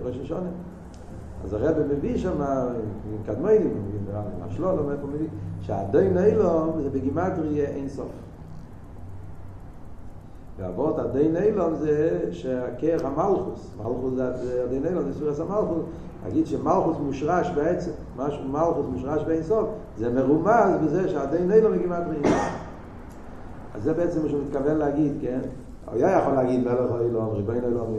ראש 0.04 0.18
השונה. 0.22 0.48
אז 1.44 1.52
הרב 1.52 1.76
מביא 1.92 2.16
שם, 2.16 2.42
קדמיינים, 3.26 3.82
עם 4.14 4.42
השלול, 4.42 4.74
לא 4.74 4.86
מאיפה 4.86 5.06
מביא, 5.06 5.28
שהדין 5.60 6.18
אילום 6.18 6.82
זה 6.82 6.90
בגימטרי 6.90 7.60
אין 7.60 7.88
סוף. 7.88 8.08
ואבות 10.58 10.98
הדין 10.98 11.36
אילום 11.36 11.74
זה 11.74 12.18
שהכרך 12.30 13.04
המלכוס, 13.04 13.70
מלכוס 13.78 14.14
זה 14.14 14.64
הדין 14.64 14.86
אילום, 14.86 15.12
זה 15.12 15.18
סורס 15.18 15.40
המלכוס, 15.40 15.82
להגיד 16.24 16.46
שמלכוס 16.46 16.96
מושרש 17.00 17.50
בעצם, 17.50 17.90
משהו 18.16 18.48
מלכוס 18.48 18.86
מושרש 18.92 19.22
באין 19.22 19.42
סוף, 19.42 19.68
זה 19.98 20.10
מרומז 20.10 20.70
בזה 20.84 21.08
שהדין 21.08 21.52
אילום 21.52 21.72
בגימטרי 21.72 22.16
אין 22.16 22.24
סוף. 22.24 22.64
אז 23.74 23.82
זה 23.82 23.92
בעצם 23.92 24.22
מה 24.22 24.28
שהוא 24.28 24.40
מתכוון 24.48 24.76
להגיד, 24.76 25.12
כן? 25.20 25.38
הוא 25.84 25.94
היה 25.94 26.18
יכול 26.18 26.32
להגיד 26.32 26.60
מלך 26.64 26.90
אילום, 27.00 27.28
ריבונו 27.28 27.66
אילום. 27.66 27.96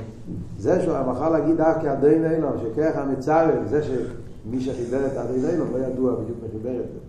זה 0.58 0.82
שהוא 0.82 0.95
יכול 1.12 1.30
להגיד 1.30 1.58
דווקא 1.58 1.88
הדין 1.88 2.26
אילום, 2.32 2.51
שכרך 2.62 2.97
המצרף, 2.97 3.56
זה 3.66 3.84
שמי 3.84 4.62
שחיבר 4.62 5.06
את 5.06 5.18
הדין 5.18 5.45
אילום 5.49 5.68
לא 5.74 5.78
ידוע 5.78 6.16
בדיוק 6.16 6.38
מי 6.43 6.49
חיבר 6.51 6.80
את 6.80 6.86
זה. 6.93 6.99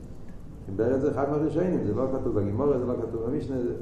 חיבר 0.66 0.94
את 0.94 1.01
זה 1.01 1.11
אחד 1.11 1.30
מהראשונים, 1.30 1.84
זה 1.86 1.94
לא 1.94 2.07
כתוב 2.12 2.40
בגימורת, 2.40 2.80
זה 2.80 2.86
לא 2.86 2.94
כתוב 3.03 3.22
במשנה, 3.22 3.57
זה, 3.57 3.72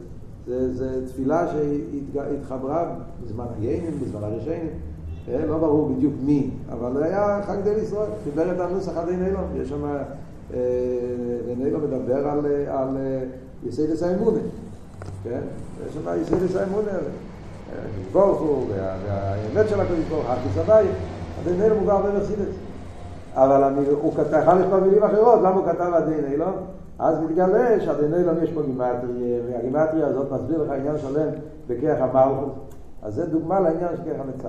זה, 0.47 0.74
זה 0.74 1.07
תפילה 1.07 1.47
שהתחברה 1.49 2.95
בזמן 3.24 3.45
הגיינים, 3.57 4.01
בזמן 4.01 4.22
הראשונים. 4.22 4.68
לא 5.49 5.59
ברור 5.59 5.88
בדיוק 5.88 6.14
מי, 6.24 6.51
אבל 6.72 7.03
היה 7.03 7.40
חג 7.47 7.57
דל 7.64 7.78
ישראל, 7.78 8.09
חיבר 8.24 8.53
את 8.53 8.61
הנוסח 8.61 8.97
הדין 8.97 9.26
אילום. 9.26 9.45
יש 9.57 9.68
שם, 9.68 9.97
דין 11.47 11.66
אילום 11.66 11.82
מדבר 11.82 12.28
על, 12.28 12.47
על 12.68 12.97
יסיידס 13.66 14.03
האמונה. 14.03 14.38
כן? 15.24 15.40
יש 15.86 15.95
שם 15.95 16.01
יסודס 16.22 16.57
האמונה, 16.57 16.90
ברוך 18.12 18.40
הוא, 18.40 18.66
והאמת 18.70 19.68
של 19.68 19.80
הקדוש 19.80 20.05
ברוך 20.09 20.24
הוא, 20.24 20.32
הכיס 20.32 20.57
הבית, 20.57 20.90
הדין 21.40 21.62
אילום 21.62 21.78
הוא 21.78 21.86
כבר 21.86 22.03
במרסידס. 22.03 22.55
אבל 23.34 23.74
הוא 24.03 24.14
כתב, 24.14 24.40
יכול 24.42 24.55
לכתוב 24.55 24.80
מילים 24.80 25.03
אחרות, 25.03 25.38
למה 25.38 25.55
הוא 25.55 25.66
כתב 25.66 25.90
הדין 25.95 26.24
אילום? 26.32 26.55
אז 26.99 27.20
מתגלה 27.20 27.80
שהדין 27.80 28.14
אילום 28.14 28.36
יש 28.42 28.51
פה 28.53 28.62
גימטריה, 28.62 29.40
והגימטריה 29.49 30.07
הזאת 30.07 30.32
מסביר 30.32 30.62
לך 30.62 30.70
עניין 30.70 30.99
שלם 30.99 31.28
בכרך 31.66 32.01
המלכות. 32.01 32.55
אז 33.03 33.14
זה 33.14 33.26
דוגמה 33.26 33.61
לעניין 33.61 33.97
של 33.97 34.03
כרך 34.05 34.20
המצב. 34.20 34.49